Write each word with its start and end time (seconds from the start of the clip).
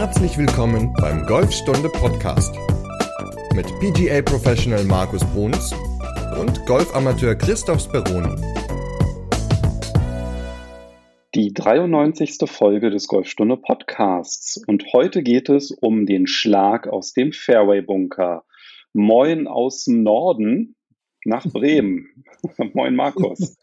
Herzlich 0.00 0.38
willkommen 0.38 0.94
beim 1.00 1.26
Golfstunde 1.26 1.88
Podcast 1.88 2.54
mit 3.52 3.66
PGA 3.80 4.22
Professional 4.22 4.84
Markus 4.84 5.24
Bruns 5.24 5.74
und 6.40 6.64
Golfamateur 6.66 7.34
Christoph 7.34 7.80
Speroni. 7.80 8.40
Die 11.34 11.52
93. 11.52 12.38
Folge 12.44 12.90
des 12.90 13.08
Golfstunde 13.08 13.56
Podcasts 13.56 14.62
und 14.68 14.84
heute 14.92 15.24
geht 15.24 15.48
es 15.48 15.72
um 15.72 16.06
den 16.06 16.28
Schlag 16.28 16.86
aus 16.86 17.12
dem 17.12 17.32
Fairway 17.32 17.82
Bunker. 17.82 18.44
Moin 18.92 19.48
aus 19.48 19.82
dem 19.82 20.04
Norden 20.04 20.76
nach 21.24 21.44
Bremen. 21.52 22.24
moin 22.72 22.94
Markus. 22.94 23.56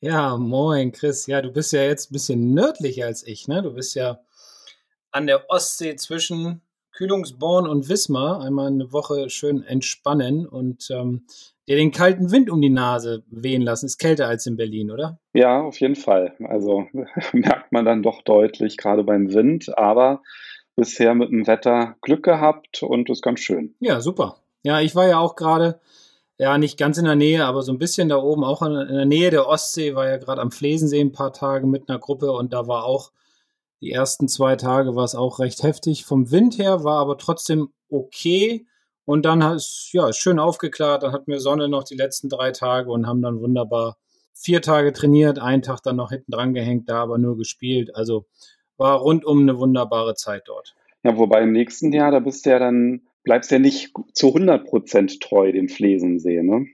Ja, 0.00 0.38
moin 0.38 0.92
Chris. 0.92 1.26
Ja, 1.26 1.42
du 1.42 1.52
bist 1.52 1.74
ja 1.74 1.82
jetzt 1.82 2.10
ein 2.10 2.14
bisschen 2.14 2.54
nördlicher 2.54 3.04
als 3.04 3.26
ich, 3.26 3.46
ne? 3.46 3.62
Du 3.62 3.74
bist 3.74 3.94
ja 3.94 4.20
an 5.16 5.26
der 5.26 5.48
Ostsee 5.48 5.96
zwischen 5.96 6.60
Kühlungsborn 6.92 7.66
und 7.66 7.88
Wismar 7.88 8.42
einmal 8.42 8.66
eine 8.66 8.92
Woche 8.92 9.30
schön 9.30 9.62
entspannen 9.62 10.46
und 10.46 10.90
ähm, 10.90 11.24
dir 11.66 11.76
den 11.76 11.90
kalten 11.90 12.30
Wind 12.32 12.50
um 12.50 12.60
die 12.60 12.68
Nase 12.68 13.24
wehen 13.30 13.62
lassen. 13.62 13.86
Ist 13.86 13.98
kälter 13.98 14.28
als 14.28 14.44
in 14.46 14.58
Berlin, 14.58 14.90
oder? 14.90 15.18
Ja, 15.32 15.62
auf 15.62 15.80
jeden 15.80 15.96
Fall. 15.96 16.34
Also 16.44 16.86
merkt 17.32 17.72
man 17.72 17.86
dann 17.86 18.02
doch 18.02 18.20
deutlich, 18.22 18.76
gerade 18.76 19.04
beim 19.04 19.32
Wind, 19.32 19.76
aber 19.78 20.22
bisher 20.76 21.14
mit 21.14 21.30
dem 21.30 21.46
Wetter 21.46 21.96
Glück 22.02 22.22
gehabt 22.22 22.82
und 22.82 23.08
ist 23.08 23.22
ganz 23.22 23.40
schön. 23.40 23.74
Ja, 23.80 24.02
super. 24.02 24.42
Ja, 24.64 24.82
ich 24.82 24.94
war 24.94 25.08
ja 25.08 25.18
auch 25.18 25.34
gerade, 25.34 25.80
ja, 26.38 26.58
nicht 26.58 26.78
ganz 26.78 26.98
in 26.98 27.06
der 27.06 27.16
Nähe, 27.16 27.46
aber 27.46 27.62
so 27.62 27.72
ein 27.72 27.78
bisschen 27.78 28.10
da 28.10 28.18
oben, 28.18 28.44
auch 28.44 28.60
in 28.60 28.74
der 28.74 29.06
Nähe 29.06 29.30
der 29.30 29.48
Ostsee, 29.48 29.94
war 29.94 30.06
ja 30.08 30.18
gerade 30.18 30.42
am 30.42 30.50
Flesensee 30.50 31.00
ein 31.00 31.12
paar 31.12 31.32
Tage 31.32 31.66
mit 31.66 31.88
einer 31.88 31.98
Gruppe 31.98 32.32
und 32.32 32.52
da 32.52 32.68
war 32.68 32.84
auch 32.84 33.12
die 33.80 33.92
ersten 33.92 34.28
zwei 34.28 34.56
Tage 34.56 34.94
war 34.96 35.04
es 35.04 35.14
auch 35.14 35.38
recht 35.38 35.62
heftig. 35.62 36.04
Vom 36.04 36.30
Wind 36.30 36.58
her 36.58 36.84
war 36.84 36.98
aber 36.98 37.18
trotzdem 37.18 37.68
okay. 37.90 38.66
Und 39.04 39.24
dann 39.24 39.44
hat 39.44 39.56
es 39.56 39.90
ja 39.92 40.12
schön 40.12 40.38
aufgeklärt. 40.38 41.02
Dann 41.02 41.12
hatten 41.12 41.30
wir 41.30 41.40
Sonne 41.40 41.68
noch 41.68 41.84
die 41.84 41.96
letzten 41.96 42.28
drei 42.28 42.52
Tage 42.52 42.90
und 42.90 43.06
haben 43.06 43.22
dann 43.22 43.40
wunderbar 43.40 43.96
vier 44.32 44.60
Tage 44.62 44.92
trainiert, 44.92 45.38
einen 45.38 45.62
Tag 45.62 45.82
dann 45.82 45.96
noch 45.96 46.10
hinten 46.10 46.30
dran 46.30 46.54
gehängt, 46.54 46.88
da 46.88 47.02
aber 47.02 47.18
nur 47.18 47.36
gespielt. 47.36 47.94
Also 47.94 48.26
war 48.76 48.98
rundum 48.98 49.40
eine 49.40 49.58
wunderbare 49.58 50.14
Zeit 50.14 50.42
dort. 50.46 50.74
Ja, 51.02 51.16
wobei 51.16 51.42
im 51.42 51.52
nächsten 51.52 51.92
Jahr, 51.92 52.10
da 52.10 52.18
bist 52.18 52.44
du 52.44 52.50
ja 52.50 52.58
dann, 52.58 53.02
bleibst 53.22 53.50
ja 53.50 53.58
nicht 53.58 53.92
zu 54.12 54.28
100 54.28 54.66
Prozent 54.66 55.20
treu 55.20 55.52
dem 55.52 55.68
Flesensee, 55.68 56.42
ne? 56.42 56.66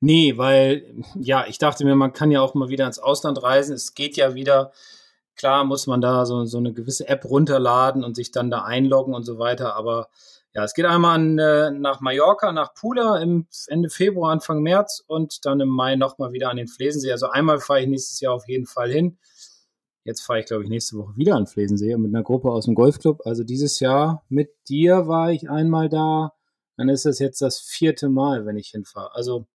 Nee, 0.00 0.38
weil, 0.38 0.94
ja, 1.18 1.44
ich 1.46 1.58
dachte 1.58 1.84
mir, 1.84 1.94
man 1.94 2.12
kann 2.12 2.30
ja 2.30 2.40
auch 2.40 2.54
mal 2.54 2.70
wieder 2.70 2.86
ins 2.86 2.98
Ausland 2.98 3.42
reisen. 3.42 3.74
Es 3.74 3.94
geht 3.94 4.16
ja 4.16 4.34
wieder 4.34 4.72
Klar 5.40 5.64
muss 5.64 5.86
man 5.86 6.02
da 6.02 6.26
so, 6.26 6.44
so 6.44 6.58
eine 6.58 6.74
gewisse 6.74 7.08
App 7.08 7.24
runterladen 7.24 8.04
und 8.04 8.14
sich 8.14 8.30
dann 8.30 8.50
da 8.50 8.64
einloggen 8.64 9.14
und 9.14 9.22
so 9.22 9.38
weiter, 9.38 9.74
aber 9.74 10.10
ja, 10.52 10.64
es 10.64 10.74
geht 10.74 10.84
einmal 10.84 11.14
an, 11.14 11.38
äh, 11.38 11.70
nach 11.70 12.02
Mallorca, 12.02 12.52
nach 12.52 12.74
Pula 12.74 13.16
im 13.22 13.46
Ende 13.68 13.88
Februar, 13.88 14.32
Anfang 14.32 14.60
März 14.60 15.02
und 15.06 15.46
dann 15.46 15.60
im 15.60 15.70
Mai 15.70 15.96
nochmal 15.96 16.32
wieder 16.32 16.50
an 16.50 16.58
den 16.58 16.68
Flesensee. 16.68 17.10
Also 17.10 17.30
einmal 17.30 17.58
fahre 17.58 17.80
ich 17.80 17.86
nächstes 17.86 18.20
Jahr 18.20 18.34
auf 18.34 18.48
jeden 18.48 18.66
Fall 18.66 18.90
hin. 18.90 19.16
Jetzt 20.04 20.20
fahre 20.20 20.40
ich, 20.40 20.46
glaube 20.46 20.64
ich, 20.64 20.68
nächste 20.68 20.98
Woche 20.98 21.16
wieder 21.16 21.36
an 21.36 21.46
Flesensee 21.46 21.96
mit 21.96 22.14
einer 22.14 22.22
Gruppe 22.22 22.50
aus 22.50 22.66
dem 22.66 22.74
Golfclub. 22.74 23.22
Also 23.24 23.42
dieses 23.42 23.80
Jahr 23.80 24.26
mit 24.28 24.50
dir 24.68 25.08
war 25.08 25.32
ich 25.32 25.48
einmal 25.48 25.88
da. 25.88 26.34
Dann 26.76 26.90
ist 26.90 27.06
das 27.06 27.18
jetzt 27.18 27.40
das 27.40 27.60
vierte 27.60 28.10
Mal, 28.10 28.44
wenn 28.44 28.58
ich 28.58 28.68
hinfahre. 28.68 29.14
Also 29.14 29.46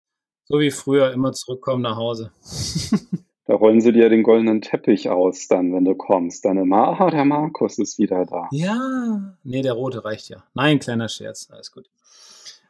so 0.46 0.60
wie 0.60 0.72
früher, 0.72 1.12
immer 1.12 1.34
zurückkommen 1.34 1.84
nach 1.84 1.98
Hause. 1.98 2.32
Da 3.48 3.54
rollen 3.54 3.80
sie 3.80 3.92
dir 3.92 4.10
den 4.10 4.24
goldenen 4.24 4.62
Teppich 4.62 5.10
aus, 5.10 5.48
dann, 5.48 5.72
wenn 5.74 5.86
du 5.86 5.94
kommst. 5.94 6.46
Dann 6.46 6.58
immer, 6.58 7.00
ah, 7.00 7.12
der 7.12 7.26
Markus 7.26 7.78
ist 7.78 8.00
wieder 8.00 8.26
da. 8.26 8.50
Ja, 8.52 9.36
nee, 9.44 9.62
der 9.62 9.74
rote 9.74 10.04
reicht 10.04 10.30
ja. 10.30 10.44
Nein, 10.56 10.80
kleiner 10.80 11.10
Scherz, 11.10 11.50
alles 11.52 11.72
gut. 11.72 11.86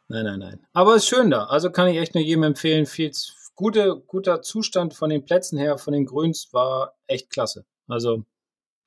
Nein, 0.08 0.24
nein, 0.24 0.38
nein. 0.38 0.66
Aber 0.72 0.94
es 0.94 1.04
ist 1.04 1.08
schön 1.08 1.30
da. 1.30 1.44
Also 1.44 1.70
kann 1.70 1.88
ich 1.88 1.96
echt 1.96 2.14
nur 2.14 2.22
jedem 2.22 2.42
empfehlen. 2.42 2.84
Viel 2.84 3.10
gute, 3.54 4.02
guter 4.06 4.42
Zustand 4.42 4.94
von 4.94 5.10
den 5.10 5.24
Plätzen 5.24 5.58
her, 5.58 5.78
von 5.78 5.94
den 5.94 6.04
Grüns 6.04 6.52
war 6.52 6.94
echt 7.06 7.30
klasse. 7.30 7.64
Also 7.88 8.24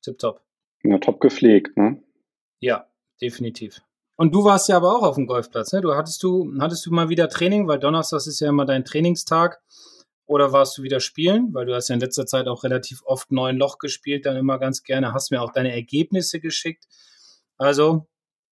tipptopp. 0.04 0.42
Ja, 0.84 0.98
top 1.00 1.20
gepflegt, 1.20 1.76
ne? 1.76 2.02
Ja, 2.60 2.88
definitiv. 3.22 3.82
Und 4.16 4.34
du 4.34 4.44
warst 4.44 4.70
ja 4.70 4.78
aber 4.78 4.96
auch 4.96 5.04
auf 5.04 5.16
dem 5.16 5.28
Golfplatz, 5.28 5.74
ne? 5.74 5.82
Du 5.82 5.96
hattest 5.96 6.22
du, 6.24 6.54
hattest 6.60 6.86
du 6.86 6.92
mal 6.92 7.10
wieder 7.10 7.30
Training, 7.30 7.68
weil 7.68 7.80
Donnerstag 7.80 8.18
ist 8.18 8.40
ja 8.40 8.50
immer 8.50 8.66
dein 8.66 8.86
Trainingstag. 8.86 9.62
Oder 10.30 10.54
warst 10.54 10.78
du 10.78 10.84
wieder 10.84 11.00
spielen? 11.00 11.56
Weil 11.56 11.66
du 11.66 11.74
hast 11.74 11.90
ja 11.90 11.96
in 11.96 12.02
letzter 12.02 12.28
Zeit 12.28 12.48
auch 12.48 12.64
relativ 12.64 13.02
oft 13.04 13.32
neun 13.32 13.58
Loch 13.58 13.80
gespielt, 13.80 14.28
dann 14.28 14.38
immer 14.38 14.60
ganz 14.60 14.84
gerne. 14.84 15.12
Hast 15.12 15.32
mir 15.32 15.42
auch 15.42 15.52
deine 15.52 15.74
Ergebnisse 15.74 16.40
geschickt. 16.40 16.86
Also 17.58 18.06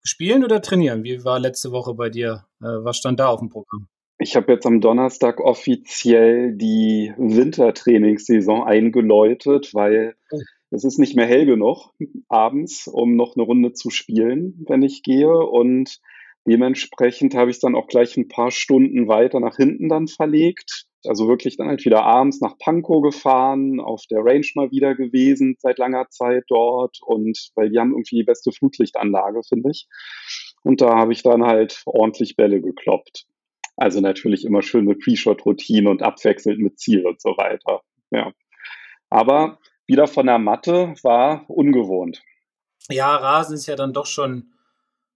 spielen 0.03 0.43
oder 0.43 0.59
trainieren? 0.63 1.03
Wie 1.03 1.23
war 1.23 1.39
letzte 1.39 1.71
Woche 1.71 1.93
bei 1.93 2.09
dir? 2.09 2.45
Äh, 2.61 2.83
was 2.83 2.97
stand 2.97 3.19
da 3.19 3.27
auf 3.27 3.41
dem 3.41 3.49
Programm? 3.49 3.87
Ich 4.17 4.35
habe 4.35 4.53
jetzt 4.53 4.65
am 4.65 4.81
Donnerstag 4.81 5.39
offiziell 5.39 6.57
die 6.57 7.13
Wintertrainingssaison 7.15 8.63
eingeläutet, 8.63 9.75
weil 9.75 10.15
oh. 10.31 10.39
es 10.71 10.83
ist 10.83 10.97
nicht 10.97 11.15
mehr 11.15 11.27
hell 11.27 11.45
genug 11.45 11.91
abends, 12.27 12.87
um 12.87 13.15
noch 13.15 13.35
eine 13.35 13.43
Runde 13.43 13.73
zu 13.73 13.91
spielen, 13.91 14.65
wenn 14.67 14.81
ich 14.81 15.03
gehe. 15.03 15.29
Und 15.29 15.99
dementsprechend 16.47 17.35
habe 17.35 17.51
ich 17.51 17.59
dann 17.59 17.75
auch 17.75 17.85
gleich 17.85 18.17
ein 18.17 18.29
paar 18.29 18.49
Stunden 18.49 19.07
weiter 19.07 19.39
nach 19.39 19.57
hinten 19.57 19.89
dann 19.89 20.07
verlegt 20.07 20.87
also 21.05 21.27
wirklich 21.27 21.57
dann 21.57 21.67
halt 21.67 21.85
wieder 21.85 22.03
abends 22.03 22.41
nach 22.41 22.57
Pankow 22.57 23.01
gefahren, 23.01 23.79
auf 23.79 24.03
der 24.09 24.19
Range 24.19 24.47
mal 24.55 24.71
wieder 24.71 24.95
gewesen, 24.95 25.55
seit 25.59 25.77
langer 25.77 26.09
Zeit 26.09 26.45
dort 26.47 26.97
und 27.01 27.51
weil 27.55 27.69
die 27.69 27.79
haben 27.79 27.91
irgendwie 27.91 28.17
die 28.17 28.23
beste 28.23 28.51
Flutlichtanlage, 28.51 29.41
finde 29.47 29.71
ich. 29.71 29.87
Und 30.63 30.81
da 30.81 30.95
habe 30.95 31.13
ich 31.13 31.23
dann 31.23 31.43
halt 31.43 31.83
ordentlich 31.85 32.35
Bälle 32.35 32.61
gekloppt. 32.61 33.25
Also 33.75 34.01
natürlich 34.01 34.43
immer 34.43 34.63
schön 34.63 34.85
mit 34.85 34.99
Pre-Shot-Routine 34.99 35.89
und 35.89 36.01
abwechselnd 36.01 36.59
mit 36.59 36.79
Ziel 36.79 37.05
und 37.05 37.21
so 37.21 37.29
weiter. 37.37 37.81
Ja. 38.09 38.33
Aber 39.09 39.59
wieder 39.85 40.07
von 40.07 40.25
der 40.25 40.39
Matte 40.39 40.95
war 41.03 41.45
ungewohnt. 41.47 42.23
Ja, 42.89 43.15
Rasen 43.15 43.55
ist 43.55 43.67
ja 43.67 43.75
dann 43.75 43.93
doch 43.93 44.07
schon 44.07 44.51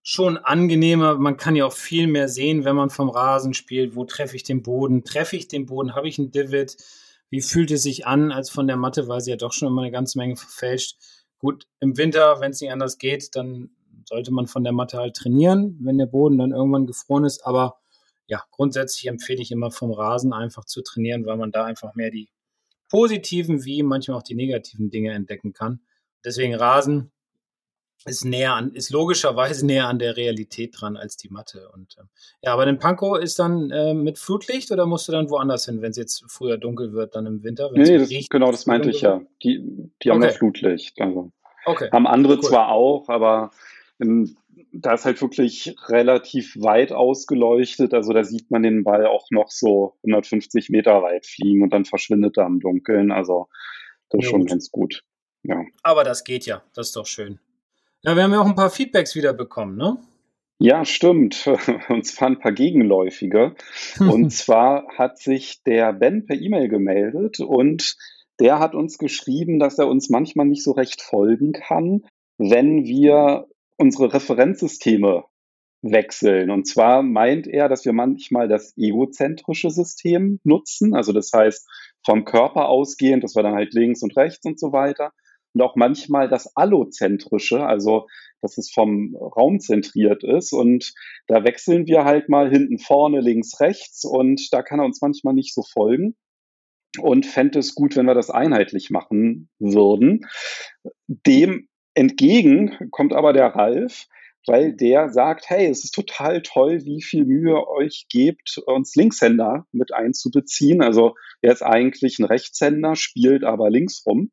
schon 0.03 0.37
angenehmer. 0.37 1.17
Man 1.17 1.37
kann 1.37 1.55
ja 1.55 1.65
auch 1.65 1.73
viel 1.73 2.07
mehr 2.07 2.27
sehen, 2.27 2.65
wenn 2.65 2.75
man 2.75 2.89
vom 2.89 3.09
Rasen 3.09 3.53
spielt. 3.53 3.95
Wo 3.95 4.05
treffe 4.05 4.35
ich 4.35 4.43
den 4.43 4.63
Boden? 4.63 5.03
Treffe 5.03 5.35
ich 5.35 5.47
den 5.47 5.65
Boden? 5.65 5.95
Habe 5.95 6.07
ich 6.07 6.19
einen 6.19 6.31
Divid? 6.31 6.77
Wie 7.29 7.41
fühlt 7.41 7.71
es 7.71 7.83
sich 7.83 8.05
an 8.05 8.31
als 8.31 8.49
von 8.49 8.67
der 8.67 8.77
Matte, 8.77 9.07
weil 9.07 9.21
sie 9.21 9.31
ja 9.31 9.37
doch 9.37 9.53
schon 9.53 9.67
immer 9.67 9.83
eine 9.83 9.91
ganze 9.91 10.17
Menge 10.17 10.35
verfälscht. 10.35 10.97
Gut, 11.39 11.67
im 11.79 11.97
Winter, 11.97 12.39
wenn 12.39 12.51
es 12.51 12.61
nicht 12.61 12.71
anders 12.71 12.97
geht, 12.97 13.35
dann 13.35 13.71
sollte 14.05 14.31
man 14.31 14.47
von 14.47 14.63
der 14.63 14.73
Matte 14.73 14.97
halt 14.97 15.15
trainieren, 15.15 15.77
wenn 15.81 15.97
der 15.97 16.07
Boden 16.07 16.37
dann 16.37 16.51
irgendwann 16.51 16.87
gefroren 16.87 17.23
ist. 17.23 17.45
Aber 17.45 17.79
ja, 18.27 18.43
grundsätzlich 18.51 19.07
empfehle 19.07 19.41
ich 19.41 19.51
immer 19.51 19.71
vom 19.71 19.91
Rasen 19.91 20.33
einfach 20.33 20.65
zu 20.65 20.81
trainieren, 20.81 21.25
weil 21.25 21.37
man 21.37 21.51
da 21.51 21.63
einfach 21.63 21.95
mehr 21.95 22.11
die 22.11 22.29
positiven 22.89 23.63
wie 23.63 23.83
manchmal 23.83 24.17
auch 24.17 24.23
die 24.23 24.35
negativen 24.35 24.89
Dinge 24.89 25.11
entdecken 25.11 25.53
kann. 25.53 25.79
Deswegen 26.25 26.55
Rasen 26.55 27.11
ist 28.05 28.25
näher 28.25 28.53
an, 28.53 28.73
ist 28.73 28.89
logischerweise 28.89 29.65
näher 29.65 29.87
an 29.87 29.99
der 29.99 30.17
Realität 30.17 30.75
dran 30.79 30.97
als 30.97 31.17
die 31.17 31.29
Matte. 31.29 31.69
Und 31.73 31.95
ähm, 31.99 32.07
ja, 32.41 32.53
aber 32.53 32.65
den 32.65 32.79
Pankow 32.79 33.17
ist 33.19 33.39
dann 33.39 33.69
äh, 33.71 33.93
mit 33.93 34.19
Flutlicht 34.19 34.71
oder 34.71 34.85
musst 34.85 35.07
du 35.07 35.11
dann 35.11 35.29
woanders 35.29 35.65
hin, 35.65 35.81
wenn 35.81 35.91
es 35.91 35.97
jetzt 35.97 36.23
früher 36.27 36.57
dunkel 36.57 36.93
wird, 36.93 37.15
dann 37.15 37.25
im 37.25 37.43
Winter? 37.43 37.69
Nee, 37.73 37.97
das, 37.97 38.09
genau, 38.29 38.51
das 38.51 38.65
meinte 38.65 38.89
ich 38.89 39.01
ja. 39.01 39.21
Die, 39.43 39.91
die 40.03 40.09
haben 40.09 40.17
okay. 40.17 40.27
ja 40.27 40.33
Flutlicht. 40.33 40.99
Also. 40.99 41.31
Okay. 41.65 41.89
Haben 41.91 42.07
andere 42.07 42.35
cool. 42.35 42.41
zwar 42.41 42.69
auch, 42.69 43.07
aber 43.09 43.51
im, 43.99 44.35
da 44.73 44.93
ist 44.93 45.05
halt 45.05 45.21
wirklich 45.21 45.75
relativ 45.87 46.55
weit 46.59 46.91
ausgeleuchtet. 46.91 47.93
Also 47.93 48.13
da 48.13 48.23
sieht 48.23 48.49
man 48.51 48.63
den 48.63 48.83
Ball 48.83 49.05
auch 49.05 49.27
noch 49.29 49.49
so 49.49 49.95
150 50.03 50.69
Meter 50.69 51.03
weit 51.03 51.25
fliegen 51.25 51.61
und 51.61 51.71
dann 51.71 51.85
verschwindet 51.85 52.37
er 52.37 52.47
im 52.47 52.59
Dunkeln. 52.59 53.11
Also 53.11 53.47
das 54.09 54.19
ist 54.19 54.25
ja, 54.25 54.31
schon 54.31 54.41
gut. 54.41 54.49
ganz 54.49 54.71
gut. 54.71 55.03
Ja. 55.43 55.63
Aber 55.83 56.03
das 56.03 56.23
geht 56.23 56.45
ja. 56.45 56.63
Das 56.73 56.87
ist 56.87 56.95
doch 56.95 57.05
schön. 57.05 57.39
Ja, 58.03 58.15
wir 58.15 58.23
haben 58.23 58.33
ja 58.33 58.41
auch 58.41 58.47
ein 58.47 58.55
paar 58.55 58.71
Feedbacks 58.71 59.15
wieder 59.15 59.33
bekommen, 59.33 59.77
ne? 59.77 59.97
Ja, 60.57 60.85
stimmt. 60.85 61.47
Und 61.89 62.05
zwar 62.05 62.29
ein 62.29 62.39
paar 62.39 62.51
gegenläufige. 62.51 63.55
Und 63.99 64.29
zwar 64.31 64.87
hat 64.97 65.19
sich 65.19 65.61
der 65.63 65.93
Ben 65.93 66.25
per 66.25 66.35
E-Mail 66.35 66.67
gemeldet 66.67 67.39
und 67.39 67.95
der 68.39 68.59
hat 68.59 68.73
uns 68.73 68.97
geschrieben, 68.97 69.59
dass 69.59 69.77
er 69.77 69.87
uns 69.87 70.09
manchmal 70.09 70.47
nicht 70.47 70.63
so 70.63 70.71
recht 70.71 71.01
folgen 71.01 71.51
kann, 71.51 72.05
wenn 72.39 72.85
wir 72.85 73.47
unsere 73.77 74.13
Referenzsysteme 74.13 75.25
wechseln. 75.83 76.49
Und 76.49 76.67
zwar 76.67 77.03
meint 77.03 77.47
er, 77.47 77.69
dass 77.69 77.85
wir 77.85 77.93
manchmal 77.93 78.47
das 78.47 78.75
egozentrische 78.77 79.69
System 79.69 80.39
nutzen, 80.43 80.95
also 80.95 81.11
das 81.11 81.31
heißt 81.33 81.67
vom 82.03 82.25
Körper 82.25 82.69
ausgehend, 82.69 83.23
dass 83.23 83.35
wir 83.35 83.43
dann 83.43 83.55
halt 83.55 83.73
links 83.73 84.01
und 84.01 84.15
rechts 84.17 84.45
und 84.45 84.59
so 84.59 84.71
weiter 84.71 85.11
und 85.53 85.61
auch 85.61 85.75
manchmal 85.75 86.29
das 86.29 86.55
Allozentrische, 86.55 87.65
also 87.65 88.07
dass 88.41 88.57
es 88.57 88.71
vom 88.71 89.15
Raum 89.15 89.59
zentriert 89.59 90.23
ist. 90.23 90.51
Und 90.53 90.93
da 91.27 91.43
wechseln 91.43 91.85
wir 91.87 92.05
halt 92.05 92.29
mal 92.29 92.49
hinten 92.49 92.79
vorne, 92.79 93.21
links, 93.21 93.59
rechts 93.59 94.03
und 94.03 94.47
da 94.51 94.63
kann 94.63 94.79
er 94.79 94.85
uns 94.85 95.01
manchmal 95.01 95.33
nicht 95.33 95.53
so 95.53 95.63
folgen 95.63 96.15
und 96.99 97.25
fände 97.25 97.59
es 97.59 97.75
gut, 97.75 97.95
wenn 97.95 98.05
wir 98.05 98.15
das 98.15 98.29
einheitlich 98.29 98.89
machen 98.89 99.49
würden. 99.59 100.25
Dem 101.07 101.67
entgegen 101.93 102.89
kommt 102.91 103.13
aber 103.13 103.33
der 103.33 103.47
Ralf, 103.47 104.07
weil 104.47 104.73
der 104.75 105.09
sagt, 105.09 105.49
hey, 105.49 105.67
es 105.67 105.83
ist 105.83 105.91
total 105.91 106.41
toll, 106.41 106.81
wie 106.83 107.01
viel 107.01 107.25
Mühe 107.25 107.67
euch 107.67 108.07
gebt, 108.09 108.59
uns 108.65 108.95
Linkshänder 108.95 109.67
mit 109.71 109.93
einzubeziehen. 109.93 110.81
Also 110.81 111.15
er 111.41 111.53
ist 111.53 111.61
eigentlich 111.61 112.17
ein 112.19 112.25
Rechtshänder, 112.25 112.95
spielt 112.95 113.43
aber 113.43 113.69
links 113.69 114.03
rum. 114.05 114.31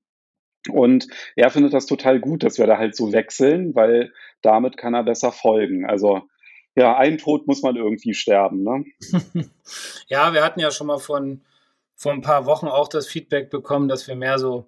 Und 0.70 1.08
er 1.36 1.50
findet 1.50 1.72
das 1.72 1.86
total 1.86 2.20
gut, 2.20 2.42
dass 2.42 2.58
wir 2.58 2.66
da 2.66 2.78
halt 2.78 2.96
so 2.96 3.12
wechseln, 3.12 3.74
weil 3.74 4.12
damit 4.42 4.76
kann 4.76 4.94
er 4.94 5.04
besser 5.04 5.32
folgen. 5.32 5.86
Also 5.86 6.22
ja, 6.76 6.96
ein 6.96 7.18
Tod 7.18 7.46
muss 7.46 7.62
man 7.62 7.76
irgendwie 7.76 8.14
sterben. 8.14 8.62
Ne? 8.62 8.84
ja, 10.08 10.32
wir 10.32 10.44
hatten 10.44 10.60
ja 10.60 10.70
schon 10.70 10.86
mal 10.86 10.98
von, 10.98 11.42
vor 11.96 12.12
ein 12.12 12.20
paar 12.20 12.46
Wochen 12.46 12.68
auch 12.68 12.88
das 12.88 13.08
Feedback 13.08 13.50
bekommen, 13.50 13.88
dass 13.88 14.06
wir 14.06 14.14
mehr 14.14 14.38
so 14.38 14.66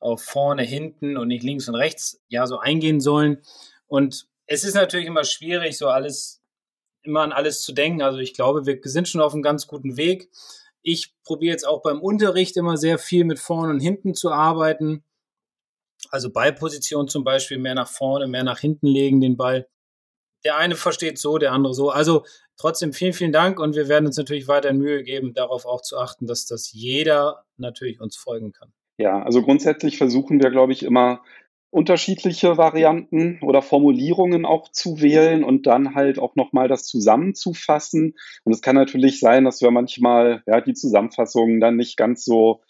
auf 0.00 0.22
vorne, 0.22 0.62
hinten 0.62 1.16
und 1.16 1.28
nicht 1.28 1.42
links 1.42 1.68
und 1.68 1.74
rechts 1.74 2.22
ja 2.28 2.46
so 2.46 2.58
eingehen 2.58 3.00
sollen. 3.00 3.42
Und 3.88 4.28
es 4.46 4.64
ist 4.64 4.74
natürlich 4.74 5.06
immer 5.06 5.24
schwierig, 5.24 5.76
so 5.76 5.88
alles, 5.88 6.42
immer 7.02 7.22
an 7.22 7.32
alles 7.32 7.62
zu 7.62 7.72
denken. 7.72 8.02
Also 8.02 8.18
ich 8.18 8.34
glaube, 8.34 8.64
wir 8.66 8.78
sind 8.84 9.08
schon 9.08 9.20
auf 9.20 9.32
einem 9.32 9.42
ganz 9.42 9.66
guten 9.66 9.96
Weg. 9.96 10.30
Ich 10.82 11.14
probiere 11.24 11.52
jetzt 11.52 11.66
auch 11.66 11.82
beim 11.82 12.00
Unterricht 12.00 12.56
immer 12.56 12.76
sehr 12.76 12.98
viel 12.98 13.24
mit 13.24 13.40
vorne 13.40 13.72
und 13.72 13.80
hinten 13.80 14.14
zu 14.14 14.30
arbeiten. 14.30 15.02
Also 16.10 16.30
Ballposition 16.30 17.08
zum 17.08 17.24
Beispiel 17.24 17.58
mehr 17.58 17.74
nach 17.74 17.88
vorne, 17.88 18.26
mehr 18.26 18.44
nach 18.44 18.58
hinten 18.58 18.86
legen 18.86 19.20
den 19.20 19.36
Ball 19.36 19.66
der 20.44 20.56
eine 20.56 20.76
versteht 20.76 21.18
so, 21.18 21.38
der 21.38 21.52
andere 21.52 21.74
so. 21.74 21.90
Also 21.90 22.24
trotzdem 22.56 22.92
vielen, 22.92 23.12
vielen 23.12 23.32
Dank 23.32 23.60
und 23.60 23.74
wir 23.74 23.88
werden 23.88 24.06
uns 24.06 24.16
natürlich 24.16 24.48
weiter 24.48 24.72
Mühe 24.72 25.02
geben, 25.02 25.34
darauf 25.34 25.66
auch 25.66 25.82
zu 25.82 25.98
achten, 25.98 26.26
dass 26.26 26.46
das 26.46 26.72
jeder 26.72 27.44
natürlich 27.56 28.00
uns 28.00 28.16
folgen 28.16 28.52
kann. 28.52 28.72
Ja, 28.98 29.22
also 29.22 29.42
grundsätzlich 29.42 29.98
versuchen 29.98 30.42
wir, 30.42 30.50
glaube 30.50 30.72
ich, 30.72 30.82
immer 30.82 31.22
unterschiedliche 31.70 32.56
Varianten 32.56 33.40
oder 33.42 33.60
Formulierungen 33.60 34.46
auch 34.46 34.72
zu 34.72 35.02
wählen 35.02 35.44
und 35.44 35.66
dann 35.66 35.94
halt 35.94 36.18
auch 36.18 36.34
nochmal 36.34 36.66
das 36.66 36.84
zusammenzufassen. 36.84 38.14
Und 38.44 38.52
es 38.52 38.62
kann 38.62 38.74
natürlich 38.74 39.20
sein, 39.20 39.44
dass 39.44 39.60
wir 39.60 39.70
manchmal 39.70 40.42
ja, 40.46 40.62
die 40.62 40.72
Zusammenfassungen 40.72 41.60
dann 41.60 41.76
nicht 41.76 41.96
ganz 41.98 42.24
so 42.24 42.62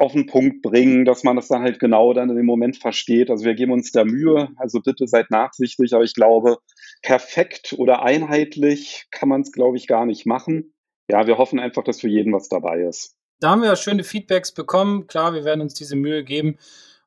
auf 0.00 0.12
den 0.12 0.24
Punkt 0.24 0.62
bringen, 0.62 1.04
dass 1.04 1.24
man 1.24 1.36
das 1.36 1.48
dann 1.48 1.62
halt 1.62 1.78
genau 1.78 2.14
dann 2.14 2.30
in 2.30 2.36
dem 2.36 2.46
Moment 2.46 2.78
versteht. 2.78 3.30
Also 3.30 3.44
wir 3.44 3.54
geben 3.54 3.72
uns 3.72 3.92
da 3.92 4.02
Mühe, 4.02 4.48
also 4.56 4.80
bitte 4.80 5.06
seid 5.06 5.30
nachsichtig, 5.30 5.92
aber 5.92 6.04
ich 6.04 6.14
glaube, 6.14 6.56
perfekt 7.02 7.74
oder 7.76 8.02
einheitlich 8.02 9.08
kann 9.10 9.28
man 9.28 9.42
es, 9.42 9.52
glaube 9.52 9.76
ich, 9.76 9.86
gar 9.86 10.06
nicht 10.06 10.24
machen. 10.24 10.72
Ja, 11.10 11.26
wir 11.26 11.36
hoffen 11.36 11.60
einfach, 11.60 11.84
dass 11.84 12.00
für 12.00 12.08
jeden 12.08 12.32
was 12.32 12.48
dabei 12.48 12.80
ist. 12.80 13.14
Da 13.40 13.50
haben 13.50 13.60
wir 13.60 13.76
schöne 13.76 14.02
Feedbacks 14.02 14.52
bekommen. 14.52 15.06
Klar, 15.06 15.34
wir 15.34 15.44
werden 15.44 15.60
uns 15.60 15.74
diese 15.74 15.96
Mühe 15.96 16.24
geben 16.24 16.56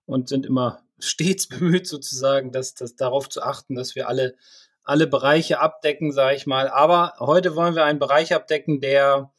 und 0.06 0.30
sind 0.30 0.46
immer 0.46 0.84
stets 1.00 1.48
bemüht, 1.48 1.88
sozusagen, 1.88 2.52
dass, 2.52 2.76
dass 2.76 2.96
darauf 2.96 3.28
zu 3.28 3.42
achten, 3.42 3.74
dass 3.74 3.96
wir 3.96 4.08
alle, 4.08 4.36
alle 4.84 5.08
Bereiche 5.08 5.60
abdecken, 5.60 6.12
sage 6.12 6.36
ich 6.36 6.46
mal. 6.46 6.68
Aber 6.68 7.14
heute 7.20 7.56
wollen 7.56 7.74
wir 7.74 7.86
einen 7.86 8.00
Bereich 8.00 8.36
abdecken, 8.36 8.82
der 8.82 9.32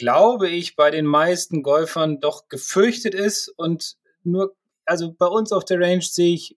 glaube 0.00 0.48
ich, 0.48 0.76
bei 0.76 0.90
den 0.90 1.04
meisten 1.04 1.62
Golfern 1.62 2.20
doch 2.20 2.48
gefürchtet 2.48 3.14
ist 3.14 3.48
und 3.48 3.98
nur, 4.22 4.56
also 4.86 5.12
bei 5.12 5.26
uns 5.26 5.52
auf 5.52 5.66
der 5.66 5.78
Range 5.78 6.00
sehe 6.00 6.32
ich 6.34 6.56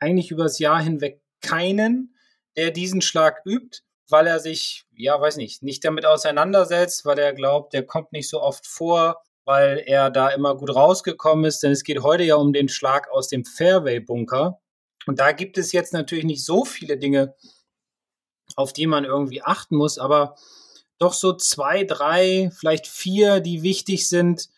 eigentlich 0.00 0.32
übers 0.32 0.58
Jahr 0.58 0.82
hinweg 0.82 1.22
keinen, 1.40 2.16
der 2.56 2.72
diesen 2.72 3.02
Schlag 3.02 3.40
übt, 3.44 3.82
weil 4.08 4.26
er 4.26 4.40
sich, 4.40 4.84
ja, 4.90 5.20
weiß 5.20 5.36
nicht, 5.36 5.62
nicht 5.62 5.84
damit 5.84 6.06
auseinandersetzt, 6.06 7.04
weil 7.04 7.20
er 7.20 7.34
glaubt, 7.34 7.72
der 7.72 7.86
kommt 7.86 8.10
nicht 8.10 8.28
so 8.28 8.42
oft 8.42 8.66
vor, 8.66 9.22
weil 9.44 9.80
er 9.86 10.10
da 10.10 10.30
immer 10.30 10.56
gut 10.56 10.74
rausgekommen 10.74 11.44
ist, 11.44 11.62
denn 11.62 11.70
es 11.70 11.84
geht 11.84 12.02
heute 12.02 12.24
ja 12.24 12.34
um 12.34 12.52
den 12.52 12.68
Schlag 12.68 13.08
aus 13.12 13.28
dem 13.28 13.44
Fairway-Bunker. 13.44 14.60
Und 15.06 15.20
da 15.20 15.30
gibt 15.30 15.56
es 15.56 15.70
jetzt 15.70 15.92
natürlich 15.92 16.24
nicht 16.24 16.44
so 16.44 16.64
viele 16.64 16.98
Dinge, 16.98 17.36
auf 18.56 18.72
die 18.72 18.88
man 18.88 19.04
irgendwie 19.04 19.42
achten 19.42 19.76
muss, 19.76 19.98
aber 19.98 20.34
doch 20.98 21.12
so 21.12 21.32
zwei, 21.34 21.84
drei, 21.84 22.50
vielleicht 22.58 22.86
vier, 22.86 23.40
die 23.40 23.62
wichtig 23.62 24.08
sind, 24.08 24.48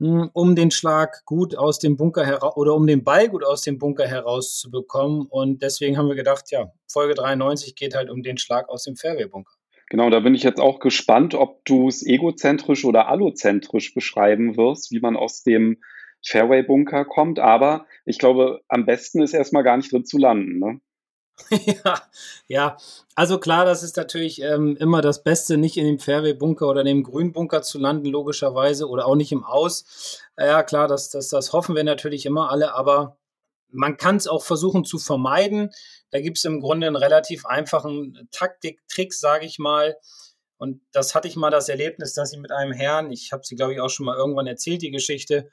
hm, 0.00 0.30
um 0.32 0.54
den 0.54 0.70
Schlag 0.70 1.24
gut 1.24 1.56
aus 1.56 1.78
dem 1.78 1.96
Bunker 1.96 2.24
heraus 2.24 2.56
oder 2.56 2.74
um 2.74 2.86
den 2.86 3.02
Ball 3.02 3.28
gut 3.28 3.44
aus 3.44 3.62
dem 3.62 3.78
Bunker 3.78 4.06
herauszubekommen. 4.06 5.26
Und 5.28 5.62
deswegen 5.62 5.96
haben 5.96 6.08
wir 6.08 6.14
gedacht, 6.14 6.50
ja, 6.50 6.72
Folge 6.88 7.14
93 7.14 7.74
geht 7.74 7.94
halt 7.94 8.10
um 8.10 8.22
den 8.22 8.38
Schlag 8.38 8.68
aus 8.68 8.84
dem 8.84 8.96
Fairway-Bunker. 8.96 9.52
Genau, 9.90 10.10
da 10.10 10.20
bin 10.20 10.34
ich 10.34 10.42
jetzt 10.42 10.60
auch 10.60 10.80
gespannt, 10.80 11.34
ob 11.34 11.64
du 11.64 11.88
es 11.88 12.04
egozentrisch 12.06 12.84
oder 12.84 13.08
allozentrisch 13.08 13.94
beschreiben 13.94 14.56
wirst, 14.56 14.92
wie 14.92 15.00
man 15.00 15.16
aus 15.16 15.42
dem 15.42 15.78
Fairway-Bunker 16.24 17.06
kommt. 17.06 17.38
Aber 17.38 17.86
ich 18.04 18.18
glaube, 18.18 18.60
am 18.68 18.84
besten 18.84 19.22
ist 19.22 19.32
erstmal 19.32 19.64
gar 19.64 19.78
nicht 19.78 19.90
drin 19.90 20.04
zu 20.04 20.18
landen. 20.18 20.58
Ne? 20.58 20.80
ja, 21.50 22.02
ja, 22.46 22.76
also 23.14 23.38
klar, 23.38 23.64
das 23.64 23.82
ist 23.82 23.96
natürlich 23.96 24.42
ähm, 24.42 24.76
immer 24.76 25.00
das 25.00 25.22
Beste, 25.22 25.56
nicht 25.56 25.76
in 25.76 25.86
dem 25.86 25.98
Fairway-Bunker 25.98 26.68
oder 26.68 26.80
in 26.80 26.86
dem 26.86 27.02
Grünbunker 27.02 27.62
zu 27.62 27.78
landen, 27.78 28.06
logischerweise, 28.06 28.88
oder 28.88 29.06
auch 29.06 29.14
nicht 29.14 29.32
im 29.32 29.44
Aus. 29.44 30.20
Ja, 30.36 30.62
klar, 30.62 30.88
das, 30.88 31.10
das, 31.10 31.28
das 31.28 31.52
hoffen 31.52 31.74
wir 31.74 31.84
natürlich 31.84 32.26
immer 32.26 32.50
alle, 32.50 32.74
aber 32.74 33.16
man 33.70 33.96
kann 33.96 34.16
es 34.16 34.26
auch 34.26 34.42
versuchen 34.42 34.84
zu 34.84 34.98
vermeiden. 34.98 35.70
Da 36.10 36.20
gibt 36.20 36.38
es 36.38 36.44
im 36.44 36.60
Grunde 36.60 36.86
einen 36.86 36.96
relativ 36.96 37.46
einfachen 37.46 38.28
Taktik-Trick, 38.30 39.12
sage 39.12 39.46
ich 39.46 39.58
mal. 39.58 39.96
Und 40.56 40.80
das 40.92 41.14
hatte 41.14 41.28
ich 41.28 41.36
mal 41.36 41.50
das 41.50 41.68
Erlebnis, 41.68 42.14
dass 42.14 42.32
ich 42.32 42.38
mit 42.38 42.50
einem 42.50 42.72
Herrn, 42.72 43.10
ich 43.10 43.32
habe 43.32 43.44
sie, 43.44 43.56
glaube 43.56 43.74
ich, 43.74 43.80
auch 43.80 43.90
schon 43.90 44.06
mal 44.06 44.16
irgendwann 44.16 44.46
erzählt, 44.46 44.82
die 44.82 44.90
Geschichte, 44.90 45.48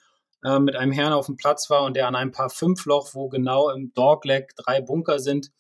äh, 0.46 0.60
mit 0.60 0.76
einem 0.76 0.92
Herrn 0.92 1.12
auf 1.12 1.26
dem 1.26 1.38
Platz 1.38 1.70
war 1.70 1.84
und 1.84 1.96
der 1.96 2.08
an 2.08 2.16
ein 2.16 2.32
paar 2.32 2.50
Fünfloch, 2.50 3.16
wo 3.16 3.30
genau 3.30 3.72
im 3.72 3.94
Dogleg 3.94 4.56
drei 4.56 4.80
Bunker 4.80 5.20
sind, 5.20 5.52